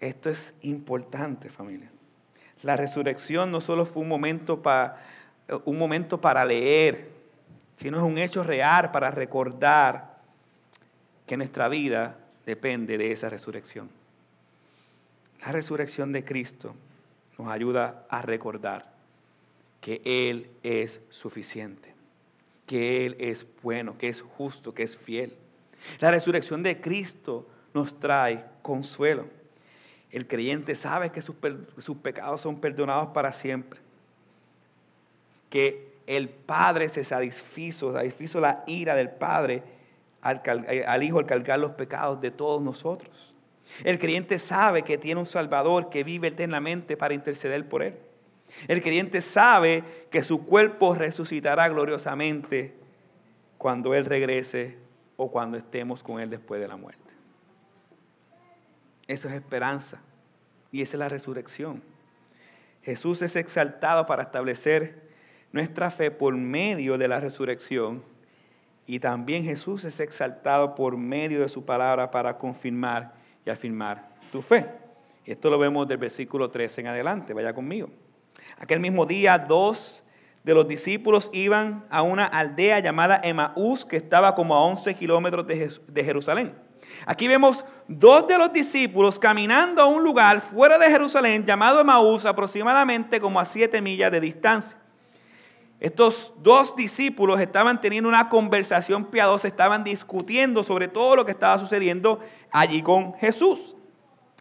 Esto 0.00 0.30
es 0.30 0.52
importante, 0.62 1.48
familia. 1.48 1.92
La 2.62 2.76
resurrección 2.76 3.50
no 3.50 3.60
solo 3.60 3.86
fue 3.86 4.02
un 4.02 4.08
momento, 4.08 4.62
un 5.64 5.78
momento 5.78 6.20
para 6.20 6.44
leer, 6.44 7.08
sino 7.74 7.98
es 7.98 8.04
un 8.04 8.18
hecho 8.18 8.42
real 8.42 8.90
para 8.90 9.10
recordar 9.10 10.18
que 11.26 11.36
nuestra 11.36 11.68
vida 11.68 12.16
depende 12.44 12.98
de 12.98 13.12
esa 13.12 13.30
resurrección. 13.30 13.88
La 15.44 15.52
resurrección 15.52 16.12
de 16.12 16.24
Cristo 16.24 16.74
nos 17.38 17.48
ayuda 17.48 18.04
a 18.10 18.20
recordar 18.20 18.92
que 19.80 20.02
Él 20.04 20.50
es 20.62 21.00
suficiente 21.08 21.90
que 22.70 23.04
Él 23.04 23.16
es 23.18 23.44
bueno, 23.64 23.98
que 23.98 24.06
es 24.06 24.20
justo, 24.20 24.72
que 24.72 24.84
es 24.84 24.96
fiel. 24.96 25.36
La 25.98 26.12
resurrección 26.12 26.62
de 26.62 26.80
Cristo 26.80 27.48
nos 27.74 27.98
trae 27.98 28.44
consuelo. 28.62 29.26
El 30.10 30.26
creyente 30.26 30.74
sabe 30.74 31.10
que 31.10 31.22
sus, 31.22 31.36
pecados 32.02 32.40
son 32.40 32.60
perdonados 32.60 33.08
para 33.08 33.32
siempre. 33.32 33.80
Que 35.48 35.94
el 36.06 36.28
Padre 36.28 36.88
se 36.88 37.04
satisfizo, 37.04 37.92
satisfizo 37.92 38.40
la 38.40 38.64
ira 38.66 38.94
del 38.94 39.10
Padre 39.10 39.62
al, 40.20 40.42
al 40.86 41.02
Hijo 41.02 41.18
al 41.18 41.26
cargar 41.26 41.58
los 41.60 41.72
pecados 41.72 42.20
de 42.20 42.30
todos 42.30 42.60
nosotros. 42.60 43.34
El 43.84 43.98
creyente 43.98 44.38
sabe 44.38 44.82
que 44.82 44.98
tiene 44.98 45.20
un 45.20 45.26
Salvador 45.26 45.90
que 45.90 46.02
vive 46.02 46.28
eternamente 46.28 46.96
para 46.96 47.14
interceder 47.14 47.68
por 47.68 47.82
él. 47.82 47.94
El 48.68 48.82
creyente 48.82 49.22
sabe 49.22 49.84
que 50.10 50.22
su 50.22 50.44
cuerpo 50.44 50.94
resucitará 50.94 51.68
gloriosamente 51.68 52.74
cuando 53.58 53.94
Él 53.94 54.04
regrese 54.04 54.76
o 55.16 55.30
cuando 55.30 55.56
estemos 55.56 56.02
con 56.02 56.20
Él 56.20 56.30
después 56.30 56.60
de 56.60 56.68
la 56.68 56.76
muerte. 56.76 57.09
Eso 59.10 59.26
es 59.26 59.34
esperanza 59.34 60.00
y 60.70 60.82
esa 60.82 60.94
es 60.94 60.98
la 61.00 61.08
resurrección. 61.08 61.82
Jesús 62.84 63.20
es 63.22 63.34
exaltado 63.34 64.06
para 64.06 64.22
establecer 64.22 65.02
nuestra 65.50 65.90
fe 65.90 66.12
por 66.12 66.32
medio 66.36 66.96
de 66.96 67.08
la 67.08 67.18
resurrección 67.18 68.04
y 68.86 69.00
también 69.00 69.42
Jesús 69.42 69.84
es 69.84 69.98
exaltado 69.98 70.76
por 70.76 70.96
medio 70.96 71.40
de 71.40 71.48
su 71.48 71.64
palabra 71.64 72.12
para 72.12 72.38
confirmar 72.38 73.14
y 73.44 73.50
afirmar 73.50 74.10
tu 74.30 74.42
fe. 74.42 74.68
Esto 75.26 75.50
lo 75.50 75.58
vemos 75.58 75.88
del 75.88 75.98
versículo 75.98 76.48
13 76.48 76.82
en 76.82 76.86
adelante, 76.86 77.34
vaya 77.34 77.52
conmigo. 77.52 77.90
Aquel 78.60 78.78
mismo 78.78 79.06
día, 79.06 79.38
dos 79.38 80.04
de 80.44 80.54
los 80.54 80.68
discípulos 80.68 81.30
iban 81.32 81.84
a 81.90 82.02
una 82.02 82.26
aldea 82.26 82.78
llamada 82.78 83.20
Emaús, 83.24 83.84
que 83.84 83.96
estaba 83.96 84.36
como 84.36 84.54
a 84.54 84.62
11 84.62 84.94
kilómetros 84.94 85.48
de 85.48 86.04
Jerusalén. 86.04 86.69
Aquí 87.06 87.28
vemos 87.28 87.64
dos 87.88 88.26
de 88.26 88.38
los 88.38 88.52
discípulos 88.52 89.18
caminando 89.18 89.82
a 89.82 89.86
un 89.86 90.02
lugar 90.02 90.40
fuera 90.40 90.78
de 90.78 90.90
Jerusalén 90.90 91.44
llamado 91.44 91.80
Emaús, 91.80 92.26
aproximadamente 92.26 93.20
como 93.20 93.40
a 93.40 93.44
7 93.44 93.80
millas 93.80 94.12
de 94.12 94.20
distancia. 94.20 94.78
Estos 95.80 96.32
dos 96.42 96.76
discípulos 96.76 97.40
estaban 97.40 97.80
teniendo 97.80 98.08
una 98.08 98.28
conversación 98.28 99.06
piadosa, 99.06 99.48
estaban 99.48 99.82
discutiendo 99.82 100.62
sobre 100.62 100.88
todo 100.88 101.16
lo 101.16 101.24
que 101.24 101.32
estaba 101.32 101.58
sucediendo 101.58 102.20
allí 102.50 102.82
con 102.82 103.14
Jesús, 103.14 103.74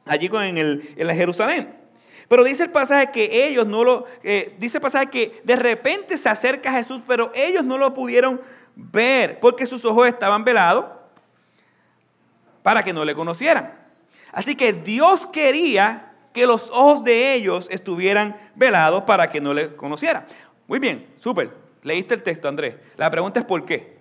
allí 0.06 0.30
en, 0.34 0.58
en 0.98 1.16
Jerusalén. 1.16 1.80
Pero 2.28 2.44
dice 2.44 2.64
el 2.64 2.72
pasaje 2.72 3.10
que 3.12 3.48
ellos 3.48 3.66
no 3.66 3.84
lo, 3.84 4.06
eh, 4.24 4.56
dice 4.60 4.78
el 4.78 4.82
pasaje 4.82 5.08
que 5.08 5.42
de 5.46 5.56
repente 5.56 6.18
se 6.18 6.30
acerca 6.30 6.70
a 6.70 6.74
Jesús, 6.74 7.02
pero 7.08 7.32
ellos 7.34 7.64
no 7.64 7.78
lo 7.78 7.94
pudieron 7.94 8.42
ver 8.76 9.40
porque 9.40 9.66
sus 9.66 9.84
ojos 9.86 10.08
estaban 10.08 10.44
velados 10.44 10.99
para 12.64 12.84
que 12.84 12.94
no 12.94 13.06
le 13.06 13.16
conocieran. 13.16 13.74
Así 14.32 14.56
que 14.56 14.74
Dios 14.74 15.28
quería 15.28 16.12
que 16.34 16.46
los 16.46 16.70
ojos 16.70 17.04
de 17.04 17.34
ellos 17.34 17.68
estuvieran 17.72 18.38
velados 18.56 19.04
para 19.04 19.30
que 19.30 19.42
no 19.42 19.54
le 19.54 19.76
conocieran. 19.76 20.26
Muy 20.68 20.80
bien, 20.80 21.08
súper. 21.18 21.52
Leíste 21.82 22.14
el 22.16 22.24
texto, 22.24 22.48
Andrés. 22.48 22.76
La 22.98 23.10
pregunta 23.10 23.40
es 23.40 23.46
¿por 23.46 23.66
qué? 23.66 23.98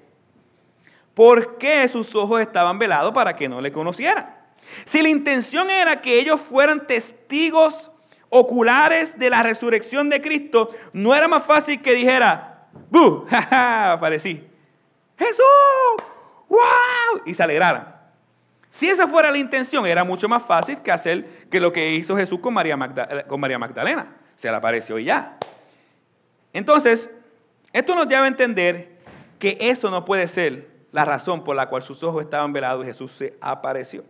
¿Por 1.15 1.59
qué 1.59 1.89
sus 1.89 2.15
ojos 2.15 2.41
estaban 2.41 2.79
velados 2.79 3.13
para 3.13 3.35
que 3.35 3.49
no 3.49 3.61
le 3.61 3.73
conocieran? 3.73 4.37
Si 4.85 5.03
la 5.03 5.09
intención 5.09 5.71
era 5.71 6.01
que 6.01 6.21
ellos 6.21 6.41
fueran 6.41 6.87
testigos 6.87 7.91
oculares 8.29 9.19
de 9.19 9.31
la 9.31 9.43
resurrección 9.43 10.11
de 10.11 10.21
Cristo, 10.21 10.71
no 10.93 11.15
era 11.15 11.27
más 11.27 11.45
fácil 11.45 11.81
que 11.81 11.95
dijera, 11.95 12.69
¡bu! 12.91 13.27
¡Ja, 13.31 13.93
aparecí! 13.93 14.47
¡Jesús! 15.19 15.45
¡Wow! 16.49 17.23
Y 17.27 17.35
se 17.35 17.43
alegraran. 17.43 17.98
Si 18.71 18.89
esa 18.89 19.09
fuera 19.09 19.31
la 19.31 19.39
intención, 19.39 19.87
era 19.87 20.05
mucho 20.05 20.29
más 20.29 20.43
fácil 20.43 20.79
que 20.83 20.93
hacer 20.93 21.47
que 21.51 21.61
lo 21.61 21.73
que 21.73 21.95
hizo 21.95 22.17
Jesús 22.17 22.41
con 22.41 22.55
María, 22.55 22.77
con 23.27 23.41
María 23.41 23.59
Magdalena. 23.59 24.17
Se 24.37 24.51
le 24.51 24.57
apareció 24.57 24.99
y 24.99 25.05
ya. 25.05 25.37
Entonces, 26.53 27.11
esto 27.73 27.95
nos 27.95 28.07
lleva 28.07 28.25
a 28.25 28.29
entender 28.29 28.99
que 29.39 29.57
eso 29.61 29.91
no 29.91 30.05
puede 30.05 30.29
ser 30.29 30.69
la 30.93 31.05
razón 31.05 31.45
por 31.45 31.57
la 31.57 31.69
cual 31.69 31.83
sus 31.83 32.03
ojos 32.03 32.23
estaban 32.23 32.53
velados 32.53 32.85
y 32.85 32.89
Jesús 32.89 33.13
se 33.13 33.35
apareció. 33.41 34.05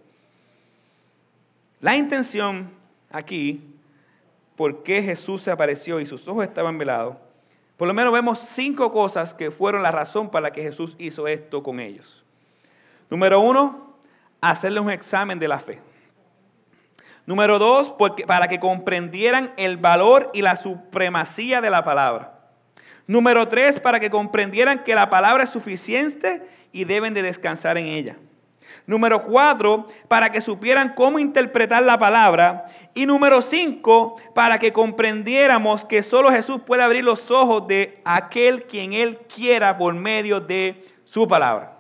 La 1.81 1.97
intención 1.97 2.71
aquí, 3.11 3.63
por 4.57 4.83
qué 4.83 5.03
Jesús 5.03 5.43
se 5.43 5.51
apareció 5.51 6.01
y 6.01 6.07
sus 6.07 6.27
ojos 6.29 6.45
estaban 6.45 6.79
velados, 6.79 7.17
por 7.77 7.87
lo 7.87 7.95
menos 7.95 8.13
vemos 8.13 8.41
cinco 8.41 8.93
cosas 8.93 9.33
que 9.33 9.53
fueron 9.53 9.83
la 9.83 9.93
razón 9.93 10.31
para 10.31 10.49
la 10.49 10.53
que 10.53 10.63
Jesús 10.63 10.97
hizo 10.99 11.29
esto 11.29 11.63
con 11.63 11.79
ellos. 11.79 12.25
Número 13.09 13.41
uno, 13.41 13.88
hacerle 14.41 14.81
un 14.81 14.91
examen 14.91 15.39
de 15.39 15.49
la 15.49 15.59
fe. 15.59 15.81
Número 17.27 17.59
dos, 17.59 17.93
porque, 17.99 18.27
para 18.27 18.49
que 18.49 18.59
comprendieran 18.59 19.53
el 19.57 19.77
valor 19.77 20.31
y 20.33 20.43
la 20.43 20.57
supremacía 20.57 21.61
de 21.61 21.71
la 21.71 21.85
palabra. 21.85 22.41
Número 23.07 23.49
tres, 23.49 23.81
para 23.81 24.01
que 24.01 24.11
comprendieran 24.11 24.85
que 24.85 24.95
la 24.95 25.11
palabra 25.11 25.45
es 25.45 25.51
suficiente 25.51 26.43
y 26.73 26.85
deben 26.85 27.15
de 27.15 27.23
descansar 27.23 27.77
en 27.79 27.87
ella. 27.87 28.17
Número 28.87 29.23
cuatro, 29.23 29.89
para 30.09 30.33
que 30.33 30.41
supieran 30.41 30.95
cómo 30.95 31.19
interpretar 31.19 31.83
la 31.83 31.99
palabra. 31.99 32.67
Y 32.95 33.05
número 33.05 33.43
cinco, 33.43 34.17
para 34.35 34.59
que 34.59 34.73
comprendiéramos 34.73 35.85
que 35.85 36.03
solo 36.03 36.31
Jesús 36.31 36.63
puede 36.67 36.83
abrir 36.83 37.05
los 37.05 37.31
ojos 37.31 37.67
de 37.67 38.01
aquel 38.05 38.65
quien 38.65 38.95
Él 38.95 39.19
quiera 39.35 39.77
por 39.77 39.93
medio 39.93 40.41
de 40.41 40.87
su 41.05 41.29
palabra. 41.29 41.78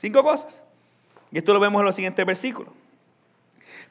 Cinco 0.00 0.22
cosas. 0.22 0.62
Y 1.30 1.36
esto 1.36 1.52
lo 1.52 1.60
vemos 1.60 1.78
en 1.80 1.84
los 1.84 1.94
siguientes 1.94 2.24
versículos. 2.24 2.72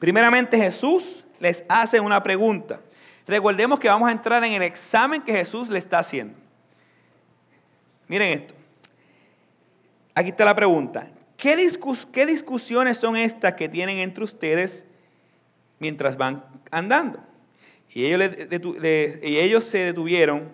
Primeramente 0.00 0.56
Jesús 0.56 1.24
les 1.38 1.64
hace 1.68 2.00
una 2.00 2.20
pregunta. 2.20 2.80
Recordemos 3.28 3.78
que 3.78 3.86
vamos 3.86 4.08
a 4.08 4.12
entrar 4.12 4.42
en 4.42 4.52
el 4.54 4.62
examen 4.62 5.22
que 5.22 5.32
Jesús 5.32 5.68
le 5.68 5.78
está 5.78 6.00
haciendo. 6.00 6.34
Miren 8.08 8.40
esto. 8.40 8.54
Aquí 10.12 10.30
está 10.30 10.44
la 10.44 10.56
pregunta. 10.56 11.08
¿Qué, 11.36 11.54
discusiones 12.26 12.96
son 12.96 13.16
estas 13.16 13.54
que 13.54 13.68
tienen 13.68 13.98
entre 13.98 14.24
ustedes 14.24 14.84
mientras 15.78 16.16
van 16.16 16.44
andando? 16.72 17.20
Y 17.88 18.04
ellos, 18.04 18.32
y 19.22 19.38
ellos 19.38 19.62
se 19.64 19.78
detuvieron 19.78 20.50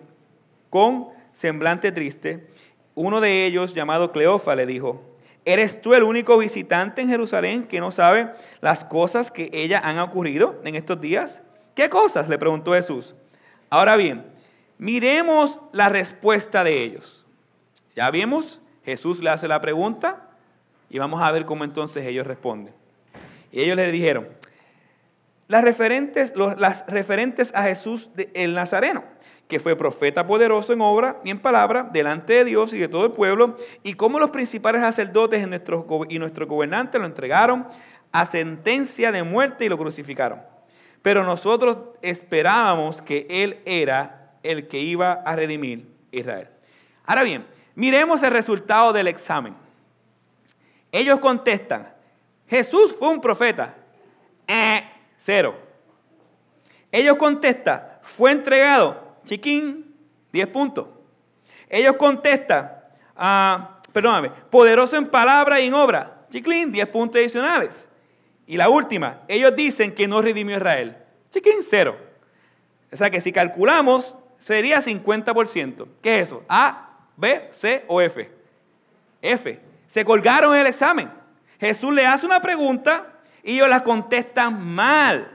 con 0.69 1.07
semblante 1.33 1.91
triste. 1.91 2.47
Uno 2.93 3.21
de 3.21 3.47
ellos, 3.47 3.73
llamado 3.73 4.11
Cleofa, 4.11 4.55
le 4.55 4.67
dijo, 4.67 5.06
¿Eres 5.47 5.81
tú 5.81 5.93
el 5.93 6.03
único 6.03 6.37
visitante 6.37 7.01
en 7.01 7.07
Jerusalén 7.07 7.67
que 7.67 7.79
no 7.79 7.93
sabe 7.93 8.33
las 8.59 8.83
cosas 8.83 9.31
que 9.31 9.49
ella 9.53 9.79
han 9.81 9.97
ocurrido 9.97 10.59
en 10.65 10.75
estos 10.75 10.99
días? 10.99 11.41
¿Qué 11.73 11.89
cosas? 11.89 12.27
le 12.27 12.37
preguntó 12.37 12.73
Jesús. 12.73 13.15
Ahora 13.69 13.95
bien, 13.95 14.25
miremos 14.77 15.61
la 15.71 15.87
respuesta 15.87 16.65
de 16.65 16.83
ellos. 16.83 17.25
Ya 17.95 18.11
vimos, 18.11 18.59
Jesús 18.83 19.21
le 19.21 19.29
hace 19.29 19.47
la 19.47 19.61
pregunta 19.61 20.31
y 20.89 20.99
vamos 20.99 21.21
a 21.21 21.31
ver 21.31 21.45
cómo 21.45 21.63
entonces 21.63 22.05
ellos 22.05 22.27
responden. 22.27 22.73
Y 23.49 23.61
ellos 23.61 23.77
le 23.77 23.89
dijeron, 23.89 24.27
las 25.47 25.63
referentes, 25.63 26.33
las 26.57 26.85
referentes 26.87 27.55
a 27.55 27.63
Jesús 27.63 28.09
el 28.33 28.53
Nazareno 28.53 29.05
que 29.47 29.59
fue 29.59 29.75
profeta 29.75 30.27
poderoso 30.27 30.73
en 30.73 30.81
obra 30.81 31.19
y 31.23 31.29
en 31.29 31.39
palabra 31.39 31.87
delante 31.91 32.33
de 32.33 32.45
Dios 32.45 32.73
y 32.73 32.79
de 32.79 32.87
todo 32.87 33.05
el 33.05 33.11
pueblo, 33.11 33.57
y 33.83 33.93
cómo 33.93 34.19
los 34.19 34.31
principales 34.31 34.81
sacerdotes 34.81 35.41
y 35.41 35.45
nuestros, 35.45 35.85
y 36.09 36.45
gobernantes 36.45 36.99
lo 36.99 37.07
entregaron 37.07 37.67
a 38.11 38.25
sentencia 38.25 39.11
de 39.11 39.23
muerte 39.23 39.65
y 39.65 39.69
lo 39.69 39.77
crucificaron. 39.77 40.41
Pero 41.01 41.23
nosotros 41.23 41.77
esperábamos 42.01 43.01
que 43.01 43.25
Él 43.29 43.59
era 43.65 44.33
el 44.43 44.67
que 44.67 44.79
iba 44.79 45.13
a 45.13 45.35
redimir 45.35 45.87
Israel. 46.11 46.49
Ahora 47.05 47.23
bien, 47.23 47.45
miremos 47.75 48.21
el 48.23 48.31
resultado 48.31 48.91
del 48.91 49.07
examen. 49.07 49.55
Ellos 50.91 51.19
contestan, 51.19 51.93
Jesús 52.47 52.93
fue 52.97 53.09
un 53.09 53.21
profeta. 53.21 53.75
Eh, 54.47 54.83
cero. 55.17 55.55
Ellos 56.91 57.17
contestan, 57.17 57.83
fue 58.01 58.31
entregado 58.31 59.06
chiquín, 59.27 59.93
10 60.31 60.47
puntos. 60.47 60.87
Ellos 61.69 61.95
contestan, 61.97 62.71
ah, 63.15 63.79
perdóname, 63.93 64.31
poderoso 64.49 64.95
en 64.95 65.07
palabra 65.07 65.59
y 65.59 65.67
en 65.67 65.73
obra, 65.73 66.25
chiquín, 66.31 66.71
10 66.71 66.87
puntos 66.87 67.19
adicionales. 67.19 67.87
Y 68.47 68.57
la 68.57 68.69
última, 68.69 69.21
ellos 69.27 69.55
dicen 69.55 69.93
que 69.93 70.07
no 70.07 70.21
redimió 70.21 70.57
Israel, 70.57 70.97
chiquín, 71.29 71.61
cero. 71.61 71.97
O 72.91 72.95
sea 72.95 73.09
que 73.09 73.21
si 73.21 73.31
calculamos, 73.31 74.15
sería 74.37 74.81
50%. 74.81 75.87
¿Qué 76.01 76.19
es 76.19 76.27
eso? 76.29 76.43
A, 76.47 76.89
B, 77.17 77.49
C 77.51 77.83
o 77.87 78.01
F. 78.01 78.31
F. 79.21 79.59
Se 79.87 80.05
colgaron 80.05 80.53
en 80.53 80.61
el 80.61 80.67
examen. 80.67 81.11
Jesús 81.59 81.93
le 81.93 82.05
hace 82.05 82.25
una 82.25 82.41
pregunta 82.41 83.13
y 83.43 83.55
ellos 83.55 83.67
la 83.67 83.83
contestan 83.83 84.63
mal. 84.63 85.31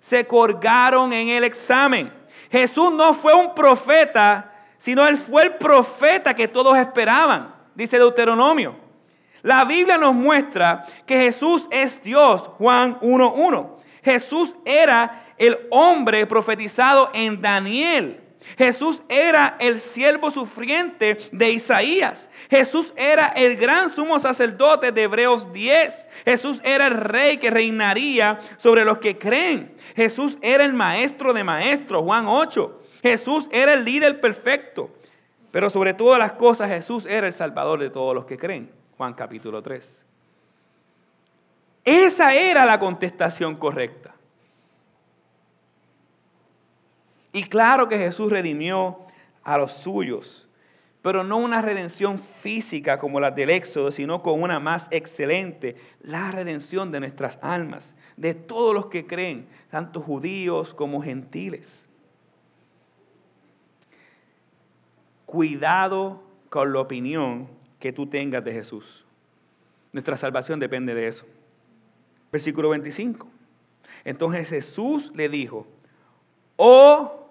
Se 0.00 0.26
colgaron 0.26 1.12
en 1.12 1.28
el 1.28 1.44
examen. 1.44 2.12
Jesús 2.52 2.92
no 2.92 3.14
fue 3.14 3.32
un 3.32 3.54
profeta, 3.54 4.52
sino 4.76 5.08
él 5.08 5.16
fue 5.16 5.44
el 5.44 5.54
profeta 5.54 6.34
que 6.34 6.46
todos 6.46 6.76
esperaban, 6.76 7.54
dice 7.74 7.98
Deuteronomio. 7.98 8.76
La 9.40 9.64
Biblia 9.64 9.96
nos 9.96 10.14
muestra 10.14 10.84
que 11.06 11.18
Jesús 11.18 11.66
es 11.70 12.00
Dios, 12.02 12.42
Juan 12.58 13.00
1.1. 13.00 13.70
Jesús 14.04 14.54
era 14.66 15.24
el 15.38 15.58
hombre 15.70 16.26
profetizado 16.26 17.10
en 17.14 17.40
Daniel. 17.40 18.21
Jesús 18.58 19.02
era 19.08 19.56
el 19.58 19.80
siervo 19.80 20.30
sufriente 20.30 21.18
de 21.32 21.50
Isaías. 21.50 22.28
Jesús 22.50 22.92
era 22.96 23.28
el 23.28 23.56
gran 23.56 23.90
sumo 23.90 24.18
sacerdote 24.18 24.92
de 24.92 25.02
Hebreos 25.02 25.52
10. 25.52 26.06
Jesús 26.24 26.60
era 26.64 26.86
el 26.86 26.94
rey 26.94 27.38
que 27.38 27.50
reinaría 27.50 28.40
sobre 28.56 28.84
los 28.84 28.98
que 28.98 29.18
creen. 29.18 29.76
Jesús 29.96 30.38
era 30.42 30.64
el 30.64 30.72
maestro 30.72 31.32
de 31.32 31.44
maestros, 31.44 32.02
Juan 32.02 32.26
8. 32.26 32.82
Jesús 33.02 33.48
era 33.52 33.74
el 33.74 33.84
líder 33.84 34.20
perfecto. 34.20 34.90
Pero 35.50 35.68
sobre 35.68 35.92
todas 35.94 36.18
las 36.18 36.32
cosas 36.32 36.68
Jesús 36.68 37.06
era 37.06 37.26
el 37.26 37.32
salvador 37.32 37.78
de 37.78 37.90
todos 37.90 38.14
los 38.14 38.24
que 38.24 38.38
creen, 38.38 38.70
Juan 38.96 39.12
capítulo 39.12 39.62
3. 39.62 40.04
Esa 41.84 42.34
era 42.34 42.64
la 42.64 42.78
contestación 42.78 43.56
correcta. 43.56 44.14
Y 47.32 47.44
claro 47.44 47.88
que 47.88 47.98
Jesús 47.98 48.30
redimió 48.30 48.98
a 49.42 49.56
los 49.58 49.72
suyos, 49.72 50.48
pero 51.00 51.24
no 51.24 51.38
una 51.38 51.62
redención 51.62 52.18
física 52.18 52.98
como 52.98 53.18
la 53.18 53.30
del 53.30 53.50
Éxodo, 53.50 53.90
sino 53.90 54.22
con 54.22 54.40
una 54.42 54.60
más 54.60 54.86
excelente, 54.90 55.76
la 56.02 56.30
redención 56.30 56.92
de 56.92 57.00
nuestras 57.00 57.38
almas, 57.42 57.94
de 58.16 58.34
todos 58.34 58.74
los 58.74 58.86
que 58.86 59.06
creen, 59.06 59.48
tanto 59.70 60.00
judíos 60.00 60.74
como 60.74 61.02
gentiles. 61.02 61.88
Cuidado 65.26 66.22
con 66.50 66.72
la 66.72 66.80
opinión 66.80 67.48
que 67.80 67.92
tú 67.92 68.06
tengas 68.06 68.44
de 68.44 68.52
Jesús. 68.52 69.04
Nuestra 69.92 70.16
salvación 70.16 70.60
depende 70.60 70.94
de 70.94 71.08
eso. 71.08 71.26
Versículo 72.30 72.68
25. 72.68 73.26
Entonces 74.04 74.48
Jesús 74.48 75.10
le 75.14 75.28
dijo, 75.28 75.66
oh 76.56 77.21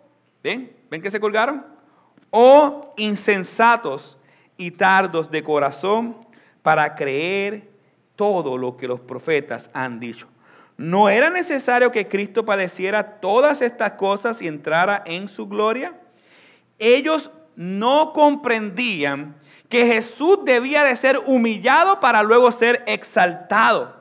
¿Ven? 0.43 0.75
¿Ven 0.89 1.01
que 1.01 1.11
se 1.11 1.19
colgaron? 1.19 1.65
O 2.29 2.93
insensatos 2.97 4.17
y 4.57 4.71
tardos 4.71 5.29
de 5.29 5.43
corazón 5.43 6.17
para 6.61 6.95
creer 6.95 7.69
todo 8.15 8.57
lo 8.57 8.77
que 8.77 8.87
los 8.87 8.99
profetas 8.99 9.69
han 9.73 9.99
dicho. 9.99 10.27
¿No 10.77 11.09
era 11.09 11.29
necesario 11.29 11.91
que 11.91 12.07
Cristo 12.07 12.45
padeciera 12.45 13.19
todas 13.19 13.61
estas 13.61 13.91
cosas 13.93 14.41
y 14.41 14.47
entrara 14.47 15.03
en 15.05 15.27
su 15.27 15.47
gloria? 15.47 15.93
Ellos 16.79 17.31
no 17.55 18.13
comprendían 18.13 19.35
que 19.69 19.85
Jesús 19.85 20.39
debía 20.43 20.83
de 20.83 20.95
ser 20.95 21.19
humillado 21.25 21.99
para 21.99 22.23
luego 22.23 22.51
ser 22.51 22.83
exaltado. 22.87 23.95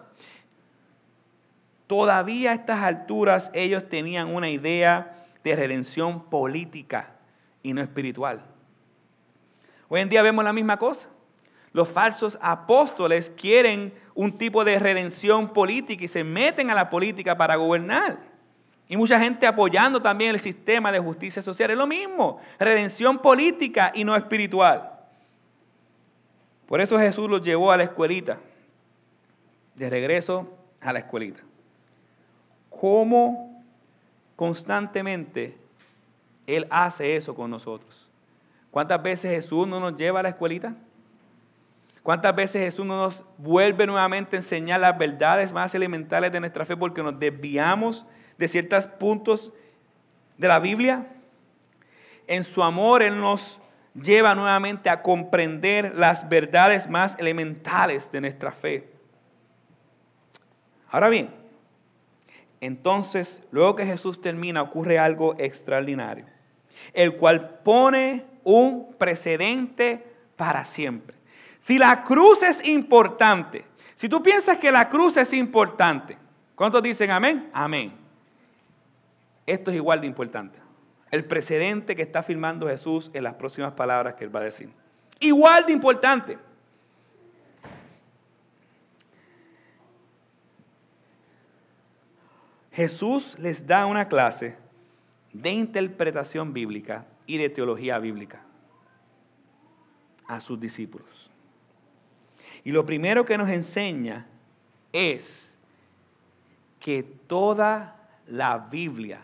Todavía 1.86 2.52
a 2.52 2.54
estas 2.54 2.82
alturas 2.82 3.50
ellos 3.52 3.88
tenían 3.88 4.34
una 4.34 4.48
idea 4.48 5.19
de 5.44 5.56
redención 5.56 6.24
política 6.24 7.14
y 7.62 7.72
no 7.72 7.82
espiritual. 7.82 8.44
Hoy 9.88 10.00
en 10.00 10.08
día 10.08 10.22
vemos 10.22 10.44
la 10.44 10.52
misma 10.52 10.76
cosa. 10.76 11.08
Los 11.72 11.88
falsos 11.88 12.38
apóstoles 12.40 13.30
quieren 13.36 13.94
un 14.14 14.36
tipo 14.36 14.64
de 14.64 14.78
redención 14.78 15.52
política 15.52 16.04
y 16.04 16.08
se 16.08 16.24
meten 16.24 16.70
a 16.70 16.74
la 16.74 16.90
política 16.90 17.36
para 17.36 17.56
gobernar. 17.56 18.18
Y 18.88 18.96
mucha 18.96 19.20
gente 19.20 19.46
apoyando 19.46 20.02
también 20.02 20.32
el 20.34 20.40
sistema 20.40 20.90
de 20.90 20.98
justicia 20.98 21.42
social. 21.42 21.70
Es 21.70 21.78
lo 21.78 21.86
mismo, 21.86 22.40
redención 22.58 23.18
política 23.18 23.92
y 23.94 24.02
no 24.02 24.16
espiritual. 24.16 24.90
Por 26.66 26.80
eso 26.80 26.98
Jesús 26.98 27.28
los 27.28 27.42
llevó 27.42 27.72
a 27.72 27.76
la 27.76 27.84
escuelita, 27.84 28.38
de 29.74 29.90
regreso 29.90 30.56
a 30.80 30.92
la 30.92 31.00
escuelita. 31.00 31.40
¿Cómo 32.68 33.49
constantemente 34.40 35.54
Él 36.46 36.66
hace 36.70 37.14
eso 37.14 37.34
con 37.34 37.50
nosotros? 37.50 38.08
¿Cuántas 38.70 39.02
veces 39.02 39.30
Jesús 39.34 39.68
no 39.68 39.78
nos 39.80 39.96
lleva 39.96 40.20
a 40.20 40.22
la 40.22 40.30
escuelita? 40.30 40.76
¿Cuántas 42.02 42.34
veces 42.34 42.62
Jesús 42.62 42.86
no 42.86 42.96
nos 42.96 43.22
vuelve 43.36 43.86
nuevamente 43.86 44.36
a 44.36 44.38
enseñar 44.38 44.80
las 44.80 44.96
verdades 44.96 45.52
más 45.52 45.74
elementales 45.74 46.32
de 46.32 46.40
nuestra 46.40 46.64
fe 46.64 46.74
porque 46.74 47.02
nos 47.02 47.20
desviamos 47.20 48.06
de 48.38 48.48
ciertos 48.48 48.86
puntos 48.86 49.52
de 50.38 50.48
la 50.48 50.58
Biblia? 50.58 51.06
En 52.26 52.42
su 52.42 52.62
amor 52.62 53.02
Él 53.02 53.20
nos 53.20 53.60
lleva 53.92 54.34
nuevamente 54.34 54.88
a 54.88 55.02
comprender 55.02 55.94
las 55.94 56.26
verdades 56.30 56.88
más 56.88 57.14
elementales 57.18 58.10
de 58.10 58.22
nuestra 58.22 58.52
fe. 58.52 58.90
Ahora 60.88 61.10
bien, 61.10 61.39
entonces, 62.60 63.42
luego 63.50 63.76
que 63.76 63.86
Jesús 63.86 64.20
termina, 64.20 64.62
ocurre 64.62 64.98
algo 64.98 65.34
extraordinario, 65.38 66.26
el 66.92 67.16
cual 67.16 67.60
pone 67.62 68.24
un 68.44 68.94
precedente 68.98 70.04
para 70.36 70.64
siempre. 70.64 71.16
Si 71.60 71.78
la 71.78 72.04
cruz 72.04 72.42
es 72.42 72.66
importante, 72.66 73.64
si 73.94 74.08
tú 74.08 74.22
piensas 74.22 74.58
que 74.58 74.70
la 74.70 74.88
cruz 74.88 75.16
es 75.16 75.32
importante, 75.32 76.16
¿cuántos 76.54 76.82
dicen 76.82 77.10
amén? 77.10 77.50
Amén. 77.52 77.92
Esto 79.46 79.70
es 79.70 79.76
igual 79.76 80.00
de 80.00 80.06
importante. 80.06 80.58
El 81.10 81.24
precedente 81.24 81.96
que 81.96 82.02
está 82.02 82.22
firmando 82.22 82.68
Jesús 82.68 83.10
en 83.14 83.24
las 83.24 83.34
próximas 83.34 83.72
palabras 83.72 84.14
que 84.14 84.24
él 84.24 84.34
va 84.34 84.40
a 84.40 84.44
decir. 84.44 84.70
Igual 85.18 85.66
de 85.66 85.72
importante. 85.72 86.38
Jesús 92.80 93.38
les 93.38 93.66
da 93.66 93.84
una 93.84 94.08
clase 94.08 94.56
de 95.34 95.50
interpretación 95.50 96.54
bíblica 96.54 97.04
y 97.26 97.36
de 97.36 97.50
teología 97.50 97.98
bíblica 97.98 98.40
a 100.26 100.40
sus 100.40 100.58
discípulos. 100.58 101.30
Y 102.64 102.72
lo 102.72 102.86
primero 102.86 103.26
que 103.26 103.36
nos 103.36 103.50
enseña 103.50 104.26
es 104.94 105.54
que 106.78 107.02
toda 107.02 107.96
la 108.26 108.56
Biblia 108.56 109.20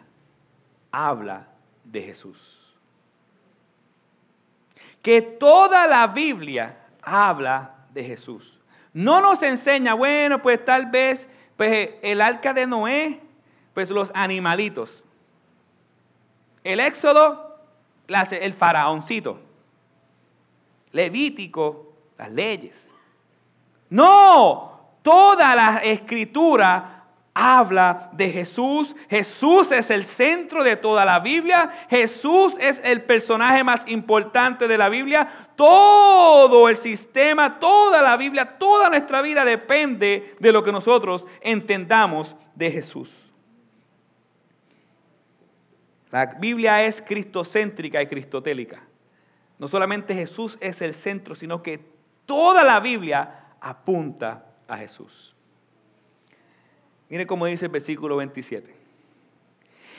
habla 0.93 1.49
de 1.83 2.03
Jesús. 2.03 2.77
Que 5.01 5.23
toda 5.23 5.87
la 5.87 6.09
Biblia 6.09 6.77
habla 7.01 7.75
de 7.95 8.05
Jesús. 8.05 8.61
No 8.93 9.23
nos 9.23 9.43
enseña, 9.43 9.95
bueno, 9.95 10.43
pues 10.43 10.63
tal 10.63 10.91
vez 10.91 11.27
pues, 11.57 11.89
el 12.03 12.21
arca 12.21 12.53
de 12.53 12.67
Noé, 12.67 13.23
pues 13.77 13.91
los 13.91 14.11
animalitos. 14.15 15.05
El 16.65 16.81
éxodo, 16.81 17.59
el 18.09 18.55
faraoncito. 18.55 19.39
Levítico, 20.93 21.93
las 22.17 22.33
leyes. 22.33 22.89
No, 23.91 24.81
toda 25.03 25.55
la 25.55 25.77
escritura 25.85 27.05
habla 27.35 28.09
de 28.13 28.31
Jesús. 28.31 28.97
Jesús 29.11 29.71
es 29.71 29.91
el 29.91 30.07
centro 30.07 30.65
de 30.65 30.77
toda 30.77 31.05
la 31.05 31.19
Biblia. 31.19 31.71
Jesús 31.91 32.55
es 32.59 32.81
el 32.83 33.03
personaje 33.03 33.63
más 33.63 33.87
importante 33.89 34.69
de 34.69 34.79
la 34.79 34.89
Biblia. 34.89 35.51
Todo 35.55 36.71
el 36.71 36.79
sistema, 36.79 37.59
toda 37.59 38.01
la 38.01 38.17
Biblia, 38.17 38.57
toda 38.57 38.89
nuestra 38.89 39.21
vida 39.21 39.45
depende 39.45 40.35
de 40.41 40.51
lo 40.51 40.65
que 40.65 40.73
nosotros 40.73 41.27
entendamos 41.43 42.35
de 42.55 42.71
Jesús. 42.71 43.26
La 46.11 46.27
Biblia 46.27 46.85
es 46.85 47.03
cristocéntrica 47.03 48.01
y 48.01 48.07
cristotélica. 48.07 48.83
No 49.59 49.69
solamente 49.69 50.15
Jesús 50.15 50.59
es 50.61 50.81
el 50.83 50.95
centro, 50.95 51.35
sino 51.35 51.63
que 51.63 51.81
toda 52.27 52.63
la 52.63 52.81
Biblia 52.81 53.47
apunta 53.61 54.45
a 54.69 54.77
Jesús. 54.77 55.35
Mire 57.09 57.27
cómo 57.27 57.47
dice 57.47 57.67
el 57.67 57.73
versículo 57.73 58.17
27. 58.17 58.75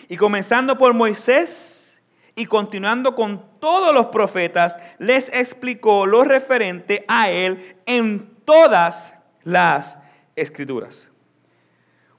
Y 0.10 0.18
comenzando 0.18 0.78
por 0.78 0.94
Moisés 0.94 2.00
y 2.36 2.46
continuando 2.46 3.16
con 3.16 3.60
todos 3.60 3.94
los 3.94 4.08
profetas, 4.08 4.78
les 5.00 5.30
explicó 5.30 6.06
lo 6.06 6.24
referente 6.24 7.04
a 7.08 7.30
él 7.30 7.78
en 7.86 8.36
todas 8.46 9.14
las 9.44 9.98
escrituras. 10.36 11.10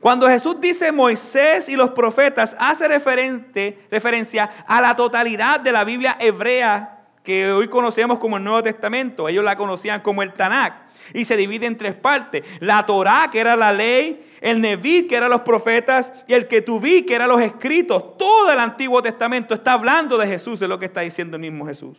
Cuando 0.01 0.29
Jesús 0.29 0.61
dice 0.61 0.93
Moisés 0.93 1.69
y 1.69 1.75
los 1.75 1.91
profetas, 1.91 2.57
hace 2.61 2.87
referencia 2.87 4.51
a 4.67 4.81
la 4.81 4.95
totalidad 4.95 5.59
de 5.59 5.73
la 5.73 5.85
Biblia 5.85 6.17
hebrea 6.21 7.01
que 7.25 7.51
hoy 7.51 7.69
conocemos 7.69 8.21
como 8.21 8.37
el 8.37 8.45
Nuevo 8.45 8.63
Testamento. 8.63 9.29
Ellos 9.29 9.45
la 9.45 9.57
conocían 9.57 10.01
como 10.01 10.23
el 10.23 10.33
Tanakh 10.33 10.89
y 11.13 11.25
se 11.25 11.37
divide 11.37 11.67
en 11.67 11.77
tres 11.77 11.95
partes. 11.95 12.45
La 12.61 12.87
Torá, 12.87 13.29
que 13.33 13.41
era 13.41 13.57
la 13.57 13.73
ley, 13.73 14.25
el 14.41 14.61
Neví, 14.61 15.09
que 15.09 15.17
eran 15.17 15.31
los 15.31 15.41
profetas, 15.41 16.13
y 16.29 16.35
el 16.35 16.47
Ketubí, 16.47 17.03
que 17.05 17.17
eran 17.17 17.29
los 17.29 17.41
escritos. 17.41 18.17
Todo 18.17 18.53
el 18.53 18.59
Antiguo 18.59 19.03
Testamento 19.03 19.53
está 19.53 19.73
hablando 19.73 20.17
de 20.17 20.29
Jesús, 20.29 20.63
es 20.63 20.69
lo 20.69 20.79
que 20.79 20.87
está 20.87 21.01
diciendo 21.01 21.37
el 21.37 21.43
mismo 21.43 21.67
Jesús. 21.67 21.99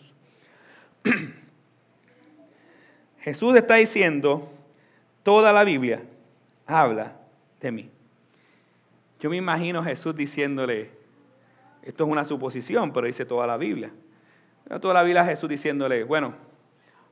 Jesús 3.20 3.56
está 3.58 3.76
diciendo, 3.76 4.50
toda 5.24 5.52
la 5.52 5.66
Biblia 5.66 6.02
habla 6.66 7.18
de 7.60 7.72
mí. 7.72 7.89
Yo 9.19 9.30
me 9.30 9.38
imagino 9.38 9.80
a 9.80 9.84
Jesús 9.84 10.15
diciéndole, 10.15 10.91
esto 11.82 12.06
es 12.06 12.10
una 12.10 12.26
suposición, 12.26 12.93
pero 12.93 13.08
dice 13.08 13.26
toda 13.26 13.45
la 13.48 13.58
Biblia. 13.58 13.91
Toda 14.82 14.93
la 14.93 15.03
Biblia 15.03 15.26
Jesús 15.26 15.49
diciéndole, 15.49 16.03
bueno, 16.03 16.36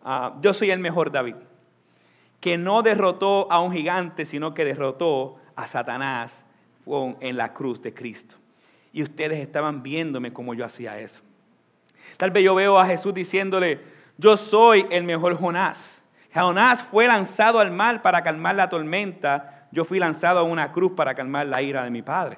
ah, 0.03 0.37
yo 0.41 0.53
soy 0.53 0.71
el 0.71 0.79
mejor 0.79 1.11
David 1.11 1.35
que 2.39 2.57
no 2.57 2.83
derrotó 2.83 3.51
a 3.51 3.59
un 3.61 3.73
gigante, 3.73 4.25
sino 4.25 4.53
que 4.53 4.65
derrotó 4.65 5.37
a 5.55 5.67
Satanás 5.67 6.43
en 7.19 7.37
la 7.37 7.53
cruz 7.53 7.81
de 7.81 7.93
Cristo. 7.93 8.35
Y 8.93 9.03
ustedes 9.03 9.39
estaban 9.39 9.83
viéndome 9.83 10.31
como 10.31 10.53
yo 10.53 10.65
hacía 10.65 10.99
eso. 10.99 11.19
Tal 12.17 12.31
vez 12.31 12.43
yo 12.43 12.55
veo 12.55 12.79
a 12.79 12.85
Jesús 12.85 13.13
diciéndole, 13.13 13.81
yo 14.17 14.37
soy 14.37 14.85
el 14.89 15.03
mejor 15.03 15.37
Jonás. 15.37 16.01
Jonás 16.33 16.81
fue 16.83 17.07
lanzado 17.07 17.59
al 17.59 17.71
mar 17.71 18.01
para 18.01 18.23
calmar 18.23 18.55
la 18.55 18.69
tormenta. 18.69 19.56
Yo 19.71 19.85
fui 19.85 19.99
lanzado 19.99 20.39
a 20.39 20.43
una 20.43 20.71
cruz 20.71 20.93
para 20.95 21.15
calmar 21.15 21.45
la 21.47 21.61
ira 21.61 21.83
de 21.83 21.89
mi 21.89 22.01
Padre. 22.01 22.37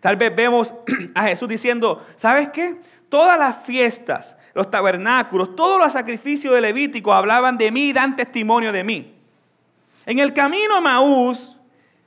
Tal 0.00 0.16
vez 0.16 0.34
vemos 0.34 0.74
a 1.14 1.24
Jesús 1.24 1.48
diciendo, 1.48 2.04
¿sabes 2.16 2.48
qué? 2.50 2.76
Todas 3.08 3.38
las 3.38 3.64
fiestas, 3.64 4.36
los 4.54 4.70
tabernáculos, 4.70 5.54
todos 5.56 5.78
los 5.78 5.92
sacrificios 5.92 6.54
de 6.54 6.60
Levítico 6.60 7.12
hablaban 7.12 7.58
de 7.58 7.70
mí 7.70 7.88
y 7.88 7.92
dan 7.92 8.16
testimonio 8.16 8.72
de 8.72 8.84
mí. 8.84 9.14
En 10.06 10.18
el 10.18 10.32
camino 10.32 10.76
a 10.76 10.80
Maús 10.80 11.56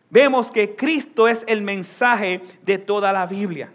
vemos 0.10 0.52
que 0.52 0.76
Cristo 0.76 1.28
es 1.28 1.44
el 1.48 1.62
mensaje 1.62 2.42
de 2.64 2.78
toda 2.78 3.12
la 3.12 3.26
Biblia. 3.26 3.72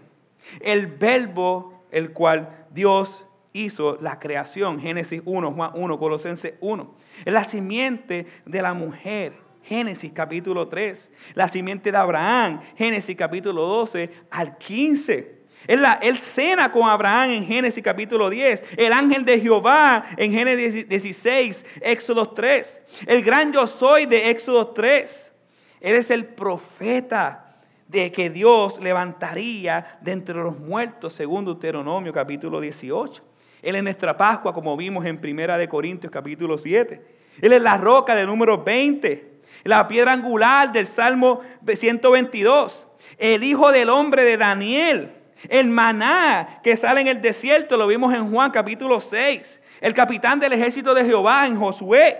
El 0.60 0.86
verbo 0.86 1.84
el 1.90 2.12
cual 2.12 2.66
Dios 2.70 3.24
hizo 3.52 3.98
la 4.00 4.18
creación, 4.18 4.80
Génesis 4.80 5.22
1, 5.24 5.52
Juan 5.52 5.70
1, 5.74 5.98
Colosenses 5.98 6.54
1. 6.60 6.94
La 7.26 7.44
simiente 7.44 8.26
de 8.46 8.62
la 8.62 8.74
mujer, 8.74 9.34
Génesis 9.62 10.12
capítulo 10.12 10.68
3. 10.68 11.10
La 11.34 11.48
simiente 11.48 11.90
de 11.90 11.98
Abraham, 11.98 12.60
Génesis 12.76 13.16
capítulo 13.16 13.62
12 13.62 14.10
al 14.30 14.58
15. 14.58 15.42
Él, 15.66 15.84
él, 16.02 16.18
cena 16.18 16.72
con 16.72 16.88
Abraham 16.88 17.30
en 17.30 17.46
Génesis 17.46 17.82
capítulo 17.82 18.28
10. 18.28 18.64
El 18.76 18.92
ángel 18.92 19.24
de 19.24 19.40
Jehová 19.40 20.04
en 20.16 20.32
Génesis 20.32 20.88
16, 20.88 21.64
Éxodo 21.80 22.28
3. 22.30 22.80
El 23.06 23.22
gran 23.22 23.52
yo 23.52 23.66
soy 23.66 24.06
de 24.06 24.30
Éxodo 24.30 24.68
3. 24.68 25.32
Él 25.80 25.96
es 25.96 26.10
el 26.10 26.24
profeta 26.24 27.56
de 27.86 28.10
que 28.10 28.30
Dios 28.30 28.80
levantaría 28.80 29.98
de 30.00 30.12
entre 30.12 30.34
los 30.34 30.58
muertos, 30.58 31.12
según 31.12 31.44
Deuteronomio 31.44 32.12
capítulo 32.12 32.60
18. 32.60 33.22
Él 33.62 33.76
es 33.76 33.82
nuestra 33.82 34.16
Pascua, 34.16 34.52
como 34.52 34.76
vimos 34.76 35.04
en 35.04 35.20
Primera 35.20 35.56
de 35.56 35.68
Corintios 35.68 36.10
capítulo 36.10 36.58
7. 36.58 37.00
Él 37.40 37.52
es 37.52 37.62
la 37.62 37.76
roca 37.76 38.14
de 38.14 38.26
número 38.26 38.62
20, 38.62 39.31
la 39.64 39.88
piedra 39.88 40.12
angular 40.12 40.72
del 40.72 40.86
Salmo 40.86 41.40
122, 41.66 42.86
el 43.18 43.42
Hijo 43.44 43.72
del 43.72 43.88
Hombre 43.88 44.24
de 44.24 44.36
Daniel, 44.36 45.12
el 45.48 45.68
maná 45.68 46.60
que 46.62 46.76
sale 46.76 47.00
en 47.00 47.08
el 47.08 47.20
desierto, 47.22 47.76
lo 47.76 47.86
vimos 47.86 48.14
en 48.14 48.30
Juan 48.30 48.50
capítulo 48.50 49.00
6, 49.00 49.60
el 49.80 49.94
capitán 49.94 50.40
del 50.40 50.52
ejército 50.52 50.94
de 50.94 51.04
Jehová 51.04 51.46
en 51.46 51.58
Josué, 51.58 52.18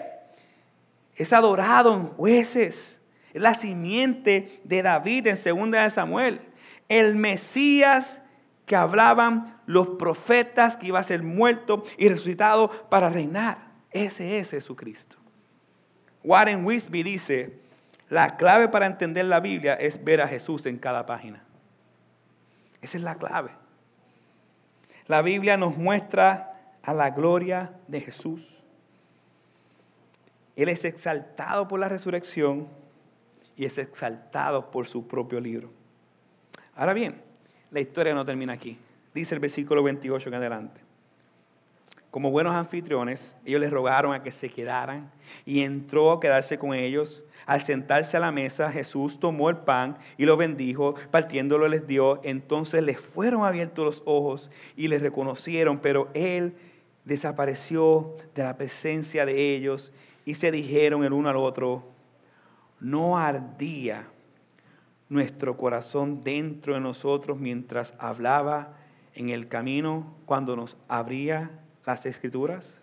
es 1.15 1.33
adorado 1.33 1.95
en 1.95 2.09
jueces, 2.09 3.01
es 3.33 3.43
la 3.43 3.55
simiente 3.55 4.61
de 4.65 4.83
David 4.83 5.27
en 5.29 5.37
segunda 5.37 5.83
de 5.83 5.91
Samuel, 5.91 6.41
el 6.89 7.17
Mesías 7.17 8.21
que 8.67 8.77
hablaban 8.77 9.61
los 9.67 9.89
profetas 9.99 10.77
que 10.77 10.89
iba 10.89 10.99
a 10.99 11.05
ser 11.05 11.23
muerto 11.23 11.85
y 11.99 12.09
resucitado 12.09 12.71
para 12.89 13.09
reinar. 13.09 13.73
Ese 13.91 14.39
es 14.39 14.51
Jesucristo. 14.51 15.22
Warren 16.25 16.65
Wisby 16.65 17.03
dice, 17.03 17.59
la 18.09 18.37
clave 18.37 18.69
para 18.69 18.87
entender 18.87 19.25
la 19.25 19.41
Biblia 19.41 19.75
es 19.75 20.03
ver 20.03 20.21
a 20.21 20.29
Jesús 20.29 20.67
en 20.67 20.79
cada 20.79 21.07
página. 21.07 21.43
Esa 22.81 22.99
es 22.99 23.03
la 23.03 23.17
clave. 23.17 23.51
La 25.07 25.23
Biblia 25.23 25.57
nos 25.57 25.77
muestra 25.77 26.77
a 26.83 26.95
la 26.95 27.11
gloria 27.11 27.73
de 27.89 28.01
Jesús. 28.01 28.49
Él 30.57 30.69
es 30.69 30.85
exaltado 30.85 31.67
por 31.69 31.81
la 31.81 31.89
resurrección 31.89 32.69
y 33.57 33.65
es 33.65 33.79
exaltado 33.79 34.71
por 34.71 34.87
su 34.87 35.07
propio 35.07 35.41
libro. 35.41 35.71
Ahora 36.75 36.93
bien, 36.93 37.23
la 37.71 37.81
historia 37.81 38.15
no 38.15 38.25
termina 38.25 38.53
aquí. 38.53 38.79
Dice 39.15 39.35
el 39.35 39.41
versículo 39.41 39.83
28 39.83 40.29
en 40.29 40.35
adelante. 40.35 40.81
Como 42.13 42.31
buenos 42.31 42.55
anfitriones, 42.55 43.35
ellos 43.47 43.63
les 43.63 43.71
rogaron 43.71 44.13
a 44.13 44.23
que 44.23 44.31
se 44.31 44.51
quedaran 44.51 45.11
y 45.47 45.63
entró 45.63 46.13
a 46.13 46.21
quedarse 46.21 46.59
con 46.59 46.75
ellos. 46.75 47.25
Al 47.47 47.63
sentarse 47.63 48.19
a 48.19 48.21
la 48.21 48.31
mesa, 48.31 48.71
Jesús 48.71 49.19
tomó 49.19 49.49
el 49.49 49.57
pan 49.57 49.97
y 50.19 50.27
lo 50.27 50.37
bendijo, 50.37 50.95
partiéndolo 51.11 51.69
les 51.69 51.87
dio. 51.87 52.21
Entonces 52.23 52.83
les 52.83 53.01
fueron 53.01 53.47
abiertos 53.47 53.83
los 53.87 54.03
ojos 54.05 54.51
y 54.77 54.89
les 54.89 55.01
reconocieron, 55.01 55.79
pero 55.79 56.11
él 56.13 56.55
desapareció 57.07 58.15
de 58.35 58.43
la 58.43 58.59
presencia 58.59 59.25
de 59.25 59.55
ellos 59.55 59.91
y 60.27 60.35
se 60.35 60.51
dijeron 60.51 61.05
el 61.05 61.15
uno 61.15 61.31
al 61.31 61.39
otro, 61.39 61.83
no 62.79 63.17
ardía 63.17 64.07
nuestro 65.09 65.57
corazón 65.57 66.21
dentro 66.21 66.75
de 66.75 66.81
nosotros 66.81 67.39
mientras 67.39 67.95
hablaba 67.99 68.77
en 69.15 69.31
el 69.31 69.49
camino 69.49 70.15
cuando 70.27 70.57
nos 70.57 70.77
abría 70.89 71.62
las 71.85 72.07
escrituras? 72.07 72.79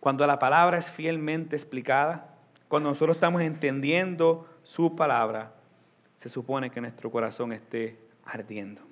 Cuando 0.00 0.26
la 0.26 0.38
palabra 0.38 0.78
es 0.78 0.90
fielmente 0.90 1.56
explicada, 1.56 2.34
cuando 2.68 2.90
nosotros 2.90 3.16
estamos 3.16 3.42
entendiendo 3.42 4.48
su 4.62 4.94
palabra, 4.94 5.52
se 6.16 6.28
supone 6.28 6.70
que 6.70 6.80
nuestro 6.80 7.10
corazón 7.10 7.52
esté 7.52 7.98
ardiendo. 8.24 8.82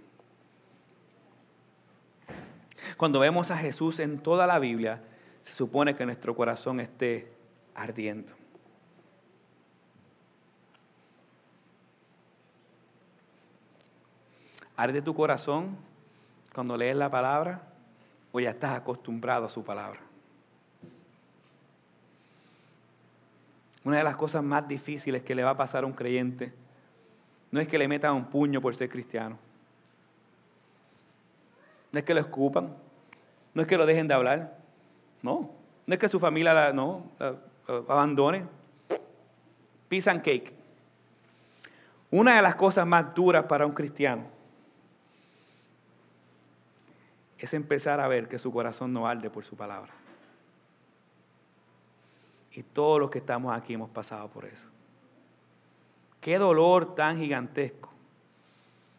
Cuando 2.97 3.21
vemos 3.21 3.51
a 3.51 3.57
Jesús 3.57 4.01
en 4.01 4.19
toda 4.19 4.47
la 4.47 4.59
Biblia, 4.59 5.03
se 5.43 5.53
supone 5.53 5.95
que 5.95 6.07
nuestro 6.07 6.35
corazón 6.35 6.81
esté 6.81 7.33
ardiendo. 7.75 8.33
¿Arde 14.77 15.03
tu 15.03 15.15
corazón 15.15 15.77
cuando 16.57 16.75
lees 16.75 16.97
la 16.97 17.11
palabra 17.11 17.61
o 18.33 18.41
ya 18.41 18.49
estás 18.49 18.75
acostumbrado 18.75 19.45
a 19.45 19.51
su 19.51 19.63
palabra. 19.63 20.01
Una 23.85 23.99
de 23.99 24.05
las 24.05 24.17
cosas 24.17 24.43
más 24.43 24.67
difíciles 24.67 25.23
que 25.23 25.35
le 25.35 25.45
va 25.45 25.51
a 25.51 25.57
pasar 25.59 25.85
a 25.85 25.87
un 25.87 25.93
creyente 25.93 26.55
no 27.51 27.61
es 27.61 27.69
que 27.69 27.77
le 27.77 27.87
metan 27.87 28.15
un 28.15 28.25
puño 28.25 28.63
por 28.63 28.75
ser 28.75 28.89
cristiano. 28.89 29.37
No 31.93 31.99
es 31.99 32.07
que 32.07 32.15
lo 32.15 32.21
escupan. 32.21 32.75
No 33.53 33.61
es 33.61 33.69
que 33.69 33.77
lo 33.77 33.85
dejen 33.85 34.09
de 34.09 34.15
hablar. 34.15 34.57
No. 35.21 35.51
No 35.87 35.93
es 35.93 36.01
que 36.01 36.09
su 36.09 36.19
familia 36.19 36.55
la, 36.55 36.73
no, 36.73 37.05
abandone. 37.87 38.47
Peace 39.91 40.09
and 40.09 40.23
cake. 40.23 40.55
Una 42.11 42.37
de 42.37 42.41
las 42.41 42.55
cosas 42.55 42.87
más 42.87 43.15
duras 43.15 43.45
para 43.45 43.67
un 43.67 43.73
cristiano 43.73 44.36
es 47.39 47.55
empezar 47.55 48.01
a 48.01 48.09
ver 48.09 48.29
que 48.29 48.39
su 48.39 48.53
corazón 48.53 48.93
no 48.93 49.07
arde 49.07 49.31
por 49.31 49.45
su 49.45 49.57
palabra. 49.57 49.93
Y 52.53 52.63
todos 52.63 52.99
los 53.01 53.11
que 53.11 53.19
estamos 53.19 53.55
aquí 53.55 53.75
hemos 53.75 53.91
pasado 53.91 54.29
por 54.29 54.47
eso. 54.47 54.65
Qué 56.21 56.39
dolor 56.39 56.95
tan 56.95 57.19
gigantesco 57.19 57.91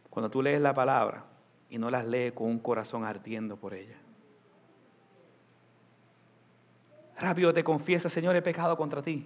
cuando 0.10 0.30
tú 0.30 0.42
lees 0.42 0.62
la 0.62 0.74
palabra 0.74 1.24
y 1.70 1.78
no 1.78 1.90
las 1.90 2.06
lees 2.06 2.34
con 2.34 2.48
un 2.48 2.60
corazón 2.60 3.04
ardiendo 3.04 3.58
por 3.58 3.74
ella. 3.74 3.98
Rápido 7.20 7.54
te 7.54 7.64
confiesa, 7.64 8.10
Señor, 8.10 8.36
he 8.36 8.42
pecado 8.42 8.78
contra 8.78 9.02
ti. 9.02 9.26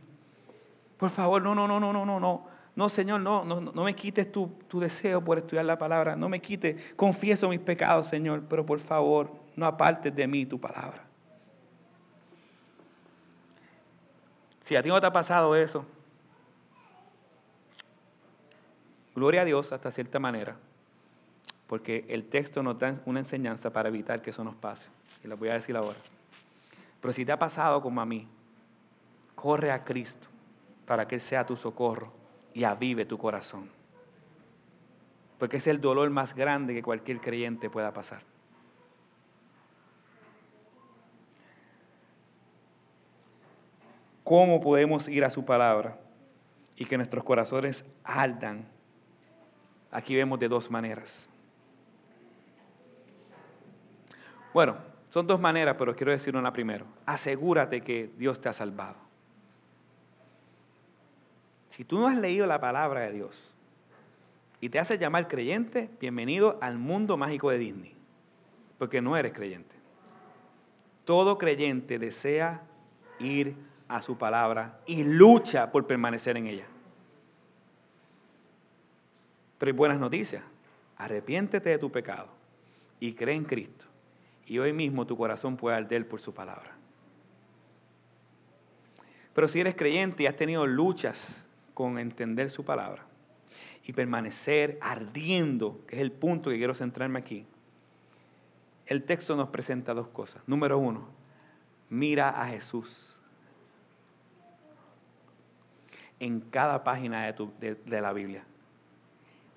Por 0.97 1.09
favor, 1.09 1.41
no, 1.41 1.53
no, 1.53 1.67
no, 1.67 1.79
no, 1.79 1.91
no, 1.91 2.05
no, 2.05 2.19
no. 2.19 2.47
No, 2.75 2.87
Señor, 2.87 3.19
no, 3.19 3.43
no, 3.43 3.59
no 3.59 3.83
me 3.83 3.95
quites 3.95 4.31
tu, 4.31 4.47
tu, 4.67 4.79
deseo 4.79 5.21
por 5.23 5.37
estudiar 5.37 5.65
la 5.65 5.77
palabra. 5.77 6.15
No 6.15 6.29
me 6.29 6.41
quites. 6.41 6.81
Confieso 6.95 7.49
mis 7.49 7.59
pecados, 7.59 8.07
Señor, 8.07 8.43
pero 8.49 8.65
por 8.65 8.79
favor, 8.79 9.31
no 9.55 9.65
apartes 9.65 10.15
de 10.15 10.25
mí 10.25 10.45
tu 10.45 10.59
palabra. 10.59 11.03
Si 14.65 14.75
a 14.75 14.81
ti 14.81 14.87
no 14.87 15.01
te 15.01 15.07
ha 15.07 15.11
pasado 15.11 15.53
eso, 15.55 15.85
gloria 19.13 19.41
a 19.41 19.45
Dios 19.45 19.73
hasta 19.73 19.91
cierta 19.91 20.17
manera, 20.17 20.55
porque 21.67 22.05
el 22.07 22.23
texto 22.23 22.63
nos 22.63 22.79
da 22.79 23.01
una 23.05 23.19
enseñanza 23.19 23.69
para 23.73 23.89
evitar 23.89 24.21
que 24.21 24.29
eso 24.29 24.45
nos 24.45 24.55
pase. 24.55 24.87
Y 25.25 25.27
la 25.27 25.35
voy 25.35 25.49
a 25.49 25.53
decir 25.55 25.75
ahora. 25.75 25.99
Pero 27.01 27.13
si 27.13 27.25
te 27.25 27.33
ha 27.33 27.39
pasado 27.39 27.81
como 27.81 27.99
a 27.99 28.05
mí, 28.05 28.29
corre 29.35 29.71
a 29.71 29.83
Cristo 29.83 30.29
para 30.85 31.05
que 31.05 31.15
Él 31.15 31.21
sea 31.21 31.45
tu 31.45 31.57
socorro 31.57 32.20
y 32.53 32.63
avive 32.63 33.05
tu 33.05 33.17
corazón. 33.17 33.69
Porque 35.37 35.57
es 35.57 35.67
el 35.67 35.81
dolor 35.81 36.09
más 36.09 36.35
grande 36.35 36.73
que 36.73 36.83
cualquier 36.83 37.19
creyente 37.19 37.69
pueda 37.69 37.93
pasar. 37.93 38.23
¿Cómo 44.23 44.61
podemos 44.61 45.07
ir 45.07 45.25
a 45.25 45.29
su 45.29 45.43
palabra 45.43 45.99
y 46.75 46.85
que 46.85 46.95
nuestros 46.95 47.23
corazones 47.23 47.83
ardan? 48.03 48.65
Aquí 49.91 50.15
vemos 50.15 50.39
de 50.39 50.47
dos 50.47 50.71
maneras. 50.71 51.27
Bueno, 54.53 54.77
son 55.09 55.27
dos 55.27 55.39
maneras, 55.39 55.75
pero 55.77 55.95
quiero 55.95 56.11
decir 56.11 56.37
una 56.37 56.53
primero. 56.53 56.85
Asegúrate 57.05 57.81
que 57.81 58.09
Dios 58.17 58.39
te 58.39 58.47
ha 58.47 58.53
salvado. 58.53 59.10
Si 61.71 61.85
tú 61.85 61.99
no 61.99 62.07
has 62.07 62.17
leído 62.17 62.45
la 62.47 62.59
palabra 62.59 62.99
de 62.99 63.13
Dios 63.13 63.41
y 64.59 64.67
te 64.67 64.77
hace 64.77 64.97
llamar 64.97 65.29
creyente, 65.29 65.89
bienvenido 66.01 66.57
al 66.59 66.77
mundo 66.77 67.15
mágico 67.15 67.49
de 67.49 67.59
Disney, 67.59 67.95
porque 68.77 69.01
no 69.01 69.15
eres 69.15 69.31
creyente. 69.31 69.73
Todo 71.05 71.37
creyente 71.37 71.97
desea 71.97 72.61
ir 73.19 73.55
a 73.87 74.01
su 74.01 74.17
palabra 74.17 74.81
y 74.85 75.05
lucha 75.05 75.71
por 75.71 75.87
permanecer 75.87 76.35
en 76.35 76.47
ella. 76.47 76.65
Pero 79.57 79.69
hay 79.69 79.77
buenas 79.77 79.97
noticias. 79.97 80.43
Arrepiéntete 80.97 81.69
de 81.69 81.77
tu 81.77 81.89
pecado 81.89 82.27
y 82.99 83.13
cree 83.13 83.35
en 83.35 83.45
Cristo. 83.45 83.85
Y 84.45 84.59
hoy 84.59 84.73
mismo 84.73 85.07
tu 85.07 85.15
corazón 85.15 85.55
puede 85.55 85.77
arder 85.77 86.05
por 86.05 86.19
su 86.19 86.33
palabra. 86.33 86.75
Pero 89.33 89.47
si 89.47 89.61
eres 89.61 89.73
creyente 89.73 90.23
y 90.23 90.27
has 90.27 90.35
tenido 90.35 90.67
luchas 90.67 91.45
con 91.81 91.97
entender 91.97 92.51
su 92.51 92.63
palabra 92.63 93.03
y 93.83 93.91
permanecer 93.93 94.77
ardiendo, 94.81 95.83
que 95.87 95.95
es 95.95 96.01
el 96.03 96.11
punto 96.11 96.51
que 96.51 96.57
quiero 96.57 96.75
centrarme 96.75 97.17
aquí, 97.17 97.43
el 98.85 99.03
texto 99.03 99.35
nos 99.35 99.49
presenta 99.49 99.95
dos 99.95 100.07
cosas. 100.09 100.43
Número 100.47 100.77
uno, 100.77 101.07
mira 101.89 102.29
a 102.29 102.45
Jesús 102.47 103.17
en 106.19 106.39
cada 106.39 106.83
página 106.83 107.31
de, 107.31 107.75
de 107.83 108.01
la 108.01 108.13
Biblia. 108.13 108.43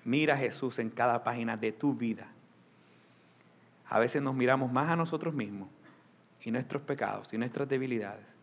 Mira 0.03 0.33
a 0.33 0.37
Jesús 0.37 0.79
en 0.79 0.89
cada 0.89 1.23
página 1.23 1.57
de 1.57 1.71
tu 1.71 1.93
vida. 1.93 2.27
A 3.87 3.99
veces 3.99 4.19
nos 4.23 4.33
miramos 4.33 4.71
más 4.71 4.89
a 4.89 4.95
nosotros 4.95 5.33
mismos 5.35 5.69
y 6.43 6.49
nuestros 6.49 6.81
pecados 6.81 7.31
y 7.33 7.37
nuestras 7.37 7.69
debilidades 7.69 8.34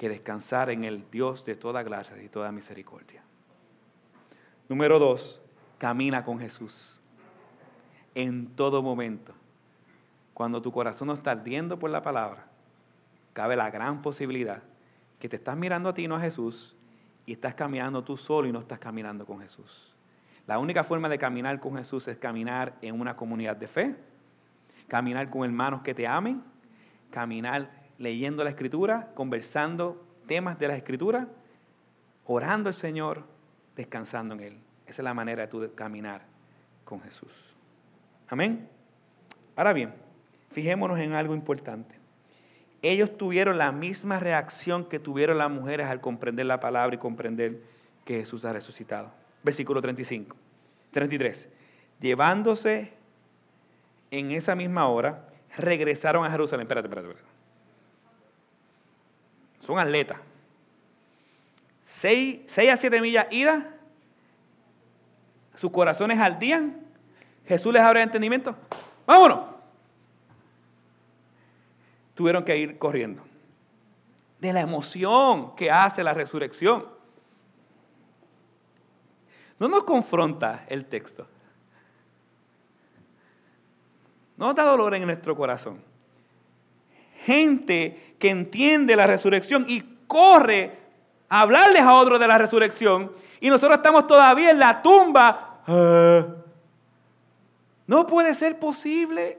que 0.00 0.08
descansar 0.08 0.70
en 0.70 0.84
el 0.84 1.10
Dios 1.10 1.44
de 1.44 1.54
toda 1.56 1.82
gracia 1.82 2.16
y 2.22 2.30
toda 2.30 2.50
misericordia. 2.52 3.22
Número 4.66 4.98
dos, 4.98 5.42
camina 5.76 6.24
con 6.24 6.40
Jesús 6.40 6.98
en 8.14 8.46
todo 8.56 8.82
momento. 8.82 9.34
Cuando 10.32 10.62
tu 10.62 10.72
corazón 10.72 11.08
no 11.08 11.12
está 11.12 11.32
ardiendo 11.32 11.78
por 11.78 11.90
la 11.90 12.00
palabra, 12.00 12.46
cabe 13.34 13.56
la 13.56 13.70
gran 13.70 14.00
posibilidad 14.00 14.62
que 15.18 15.28
te 15.28 15.36
estás 15.36 15.54
mirando 15.54 15.90
a 15.90 15.92
ti, 15.92 16.08
no 16.08 16.16
a 16.16 16.20
Jesús, 16.20 16.74
y 17.26 17.34
estás 17.34 17.54
caminando 17.54 18.02
tú 18.02 18.16
solo 18.16 18.48
y 18.48 18.52
no 18.52 18.60
estás 18.60 18.78
caminando 18.78 19.26
con 19.26 19.42
Jesús. 19.42 19.94
La 20.46 20.58
única 20.58 20.82
forma 20.82 21.10
de 21.10 21.18
caminar 21.18 21.60
con 21.60 21.76
Jesús 21.76 22.08
es 22.08 22.16
caminar 22.16 22.72
en 22.80 22.98
una 22.98 23.16
comunidad 23.16 23.56
de 23.56 23.68
fe, 23.68 23.96
caminar 24.88 25.28
con 25.28 25.44
hermanos 25.44 25.82
que 25.82 25.92
te 25.92 26.06
amen, 26.06 26.42
caminar 27.10 27.79
leyendo 28.00 28.42
la 28.42 28.50
Escritura, 28.50 29.10
conversando 29.14 30.02
temas 30.26 30.58
de 30.58 30.66
la 30.66 30.74
Escritura, 30.74 31.28
orando 32.24 32.70
al 32.70 32.74
Señor, 32.74 33.24
descansando 33.76 34.34
en 34.34 34.40
Él. 34.40 34.58
Esa 34.86 35.02
es 35.02 35.04
la 35.04 35.12
manera 35.12 35.42
de 35.42 35.48
tu 35.48 35.74
caminar 35.74 36.22
con 36.84 37.02
Jesús. 37.02 37.30
Amén. 38.28 38.66
Ahora 39.54 39.74
bien, 39.74 39.92
fijémonos 40.50 40.98
en 40.98 41.12
algo 41.12 41.34
importante. 41.34 41.94
Ellos 42.80 43.18
tuvieron 43.18 43.58
la 43.58 43.70
misma 43.70 44.18
reacción 44.18 44.86
que 44.86 44.98
tuvieron 44.98 45.36
las 45.36 45.50
mujeres 45.50 45.86
al 45.86 46.00
comprender 46.00 46.46
la 46.46 46.58
palabra 46.58 46.96
y 46.96 46.98
comprender 46.98 47.60
que 48.06 48.20
Jesús 48.20 48.46
ha 48.46 48.54
resucitado. 48.54 49.10
Versículo 49.42 49.82
35, 49.82 50.34
33. 50.90 51.48
Llevándose 52.00 52.94
en 54.10 54.30
esa 54.30 54.54
misma 54.54 54.88
hora, 54.88 55.28
regresaron 55.58 56.24
a 56.24 56.30
Jerusalén. 56.30 56.62
Espérate, 56.62 56.88
espérate, 56.88 57.08
espérate. 57.08 57.29
Son 59.70 59.78
atletas. 59.78 60.18
Seis, 61.84 62.40
seis 62.48 62.72
a 62.72 62.76
siete 62.76 63.00
millas 63.00 63.28
ida, 63.30 63.72
sus 65.54 65.70
corazones 65.70 66.18
ardían. 66.18 66.84
Jesús 67.46 67.72
les 67.72 67.80
abre 67.80 68.02
entendimiento. 68.02 68.56
Vámonos. 69.06 69.42
Tuvieron 72.16 72.44
que 72.44 72.56
ir 72.56 72.78
corriendo. 72.78 73.22
De 74.40 74.52
la 74.52 74.60
emoción 74.60 75.54
que 75.54 75.70
hace 75.70 76.02
la 76.02 76.14
resurrección. 76.14 76.86
No 79.60 79.68
nos 79.68 79.84
confronta 79.84 80.64
el 80.66 80.86
texto. 80.86 81.28
No 84.36 84.52
da 84.52 84.64
dolor 84.64 84.96
en 84.96 85.06
nuestro 85.06 85.36
corazón. 85.36 85.80
Gente 87.24 88.09
que 88.20 88.30
entiende 88.30 88.94
la 88.94 89.08
resurrección 89.08 89.64
y 89.66 89.82
corre 90.06 90.78
a 91.28 91.40
hablarles 91.40 91.82
a 91.82 91.94
otros 91.94 92.20
de 92.20 92.28
la 92.28 92.38
resurrección 92.38 93.10
y 93.40 93.48
nosotros 93.48 93.78
estamos 93.78 94.06
todavía 94.06 94.50
en 94.50 94.58
la 94.58 94.82
tumba. 94.82 95.62
Ah. 95.66 96.26
no 97.86 98.06
puede 98.06 98.34
ser 98.34 98.58
posible. 98.58 99.38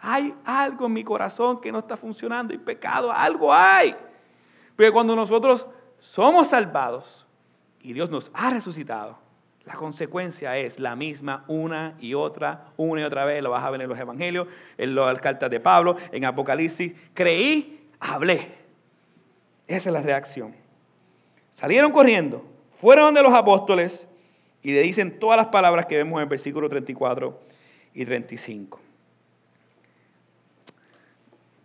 Hay 0.00 0.34
algo 0.44 0.86
en 0.86 0.92
mi 0.92 1.04
corazón 1.04 1.60
que 1.60 1.72
no 1.72 1.78
está 1.78 1.96
funcionando 1.96 2.52
y 2.52 2.58
pecado, 2.58 3.12
algo 3.12 3.52
hay. 3.52 3.94
Pero 4.76 4.92
cuando 4.92 5.14
nosotros 5.14 5.66
somos 5.98 6.48
salvados 6.48 7.26
y 7.80 7.92
Dios 7.92 8.10
nos 8.10 8.30
ha 8.34 8.50
resucitado, 8.50 9.18
la 9.64 9.74
consecuencia 9.74 10.58
es 10.58 10.78
la 10.78 10.94
misma 10.94 11.44
una 11.48 11.94
y 11.98 12.12
otra, 12.12 12.66
una 12.76 13.00
y 13.00 13.04
otra 13.04 13.24
vez. 13.24 13.42
Lo 13.42 13.50
vas 13.50 13.64
a 13.64 13.70
ver 13.70 13.80
en 13.80 13.88
los 13.88 13.98
evangelios, 13.98 14.46
en 14.76 14.94
las 14.94 15.20
cartas 15.20 15.50
de 15.50 15.58
Pablo, 15.58 15.96
en 16.12 16.26
Apocalipsis. 16.26 16.92
Creí, 17.14 17.73
hablé. 18.04 18.52
Esa 19.66 19.88
es 19.88 19.92
la 19.92 20.02
reacción. 20.02 20.54
Salieron 21.52 21.90
corriendo, 21.90 22.44
fueron 22.80 23.06
donde 23.06 23.22
los 23.22 23.32
apóstoles 23.32 24.06
y 24.62 24.72
le 24.72 24.82
dicen 24.82 25.18
todas 25.18 25.36
las 25.36 25.46
palabras 25.46 25.86
que 25.86 25.96
vemos 25.96 26.18
en 26.18 26.24
el 26.24 26.28
versículo 26.28 26.68
34 26.68 27.40
y 27.94 28.04
35. 28.04 28.80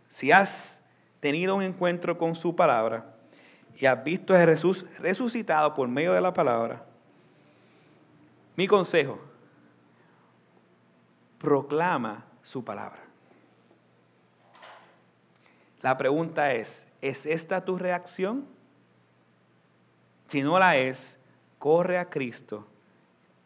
Si 0.10 0.32
has 0.32 0.80
tenido 1.20 1.56
un 1.56 1.64
encuentro 1.64 2.18
con 2.18 2.36
su 2.36 2.56
palabra 2.56 3.14
y 3.78 3.86
has 3.86 4.02
visto 4.04 4.34
a 4.34 4.46
Jesús 4.46 4.86
resucitado 5.00 5.74
por 5.74 5.88
medio 5.88 6.14
de 6.14 6.22
la 6.22 6.34
palabra, 6.34 6.86
mi 8.56 8.68
consejo, 8.68 9.20
proclama 11.38 12.26
su 12.44 12.64
palabra. 12.64 13.09
La 15.82 15.98
pregunta 15.98 16.54
es, 16.54 16.86
¿es 17.02 17.26
esta 17.26 17.64
tu 17.64 17.78
reacción? 17.78 18.46
Si 20.28 20.42
no 20.42 20.60
la 20.60 20.78
es, 20.78 21.18
corre 21.58 21.98
a 21.98 22.10
Cristo 22.10 22.68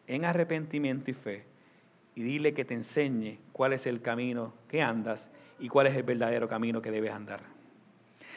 en 0.06 0.24
arrepentimiento 0.24 1.10
y 1.10 1.14
fe 1.14 1.44
y 2.14 2.22
dile 2.22 2.54
que 2.54 2.64
te 2.64 2.74
enseñe 2.74 3.38
cuál 3.52 3.72
es 3.72 3.86
el 3.86 4.00
camino 4.02 4.52
que 4.68 4.82
andas 4.82 5.30
y 5.58 5.68
cuál 5.68 5.86
es 5.86 5.96
el 5.96 6.02
verdadero 6.02 6.48
camino 6.48 6.82
que 6.82 6.90
debes 6.90 7.12
andar. 7.12 7.40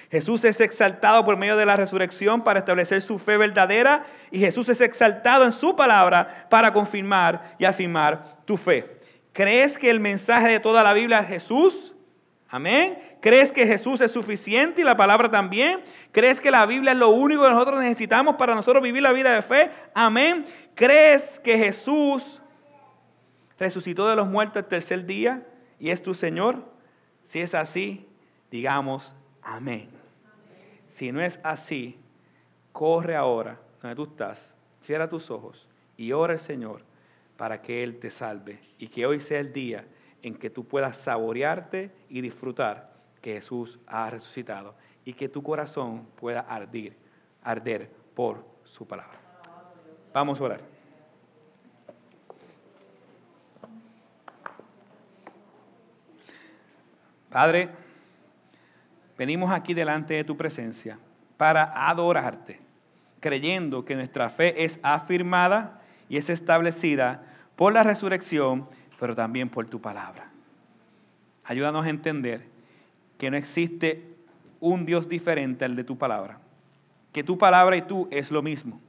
Jesús 0.10 0.46
es 0.46 0.62
exaltado 0.62 1.26
por 1.26 1.36
medio 1.36 1.58
de 1.58 1.66
la 1.66 1.76
resurrección 1.76 2.44
para 2.44 2.60
establecer 2.60 3.02
su 3.02 3.20
fe 3.20 3.36
verdadera 3.36 4.06
y 4.32 4.40
Jesús 4.40 4.70
es 4.70 4.80
exaltado 4.80 5.44
en 5.44 5.52
su 5.52 5.76
palabra 5.76 6.48
para 6.50 6.72
confirmar 6.72 7.56
y 7.60 7.66
afirmar 7.66 8.38
tu 8.46 8.56
fe. 8.56 9.00
¿Crees 9.34 9.78
que 9.78 9.90
el 9.90 10.00
mensaje 10.00 10.48
de 10.48 10.60
toda 10.60 10.82
la 10.82 10.94
Biblia 10.94 11.20
es 11.20 11.28
Jesús? 11.28 11.94
Amén. 12.50 12.98
¿Crees 13.22 13.52
que 13.52 13.68
Jesús 13.68 14.00
es 14.02 14.12
suficiente 14.12 14.82
y 14.82 14.84
la 14.84 14.96
palabra 14.96 15.30
también? 15.30 15.82
¿Crees 16.12 16.40
que 16.40 16.50
la 16.50 16.66
Biblia 16.66 16.94
es 16.94 16.98
lo 16.98 17.10
único 17.10 17.44
que 17.44 17.50
nosotros 17.50 17.82
necesitamos 17.82 18.36
para 18.36 18.56
nosotros 18.56 18.82
vivir 18.82 19.04
la 19.04 19.12
vida 19.12 19.34
de 19.34 19.42
fe? 19.42 19.70
Amén. 19.94 20.46
¿Crees 20.74 21.40
que 21.40 21.58
Jesús 21.58 22.42
resucitó 23.60 24.08
de 24.08 24.16
los 24.16 24.28
muertos 24.28 24.64
el 24.64 24.70
tercer 24.70 25.06
día 25.06 25.46
y 25.80 25.90
es 25.90 26.02
tu 26.02 26.14
Señor? 26.14 26.64
Si 27.26 27.42
es 27.42 27.54
así, 27.54 28.08
digamos 28.50 29.14
amén. 29.42 29.90
Si 30.88 31.12
no 31.12 31.22
es 31.22 31.40
así, 31.44 32.00
corre 32.72 33.16
ahora 33.16 33.60
donde 33.82 33.96
tú 33.96 34.04
estás, 34.04 34.54
cierra 34.80 35.10
tus 35.10 35.30
ojos 35.30 35.68
y 35.98 36.12
ora 36.14 36.34
al 36.34 36.40
Señor 36.40 36.82
para 37.36 37.62
que 37.62 37.84
Él 37.84 38.00
te 38.00 38.10
salve 38.10 38.60
y 38.80 38.88
que 38.88 39.06
hoy 39.06 39.20
sea 39.20 39.40
el 39.40 39.52
día 39.52 39.86
en 40.28 40.36
que 40.36 40.50
tú 40.50 40.66
puedas 40.66 40.98
saborearte 40.98 41.92
y 42.10 42.22
disfrutar 42.22 42.94
que 43.22 43.34
Jesús 43.34 43.80
ha 43.88 44.10
resucitado 44.10 44.76
y 45.06 45.14
que 45.14 45.30
tu 45.30 45.42
corazón 45.42 46.06
pueda 46.16 46.42
ardir, 46.42 46.98
arder 47.42 47.90
por 48.14 48.46
su 48.66 48.86
palabra. 48.86 49.18
Vamos 50.14 50.40
a 50.40 50.44
orar. 50.44 50.62
Padre, 57.30 57.70
venimos 59.18 59.52
aquí 59.52 59.74
delante 59.74 60.14
de 60.16 60.24
tu 60.24 60.36
presencia 60.36 60.98
para 61.38 61.90
adorarte, 61.90 62.60
creyendo 63.20 63.86
que 63.86 63.96
nuestra 63.96 64.30
fe 64.30 64.64
es 64.64 64.80
afirmada 64.82 65.82
y 66.10 66.18
es 66.18 66.30
establecida 66.30 67.24
por 67.56 67.74
la 67.74 67.84
resurrección, 67.84 68.68
pero 69.00 69.16
también 69.16 69.50
por 69.50 69.68
tu 69.68 69.80
palabra. 69.80 70.30
Ayúdanos 71.44 71.86
a 71.86 71.90
entender 71.90 72.46
que 73.18 73.32
no 73.32 73.38
existe 73.38 74.04
un 74.60 74.86
Dios 74.86 75.08
diferente 75.08 75.66
al 75.66 75.76
de 75.76 75.84
tu 75.84 75.98
palabra, 75.98 76.40
que 77.12 77.24
tu 77.24 77.38
palabra 77.38 77.78
y 77.78 77.82
tú 77.82 78.08
es 78.12 78.32
lo 78.32 78.42
mismo. 78.42 78.82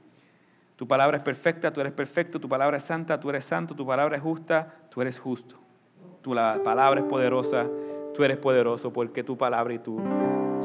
Tu 0.75 0.87
palabra 0.87 1.17
es 1.17 1.23
perfecta, 1.23 1.73
tú 1.73 1.81
eres 1.81 1.91
perfecto, 1.91 2.39
tu 2.39 2.47
palabra 2.47 2.77
es 2.77 2.83
santa, 2.83 3.19
tú 3.19 3.29
eres 3.29 3.43
santo, 3.43 3.75
tu 3.75 3.85
palabra 3.85 4.15
es 4.15 4.23
justa, 4.23 4.75
tú 4.89 5.01
eres 5.01 5.19
justo. 5.19 5.55
Tu 6.21 6.33
palabra 6.33 7.01
es 7.01 7.05
poderosa, 7.05 7.67
tú 8.13 8.23
eres 8.23 8.37
poderoso 8.37 8.91
porque 8.93 9.23
tu 9.23 9.37
palabra 9.37 9.73
y 9.73 9.79
tú 9.79 9.97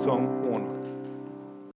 son 0.04 0.26
uno. 0.48 0.83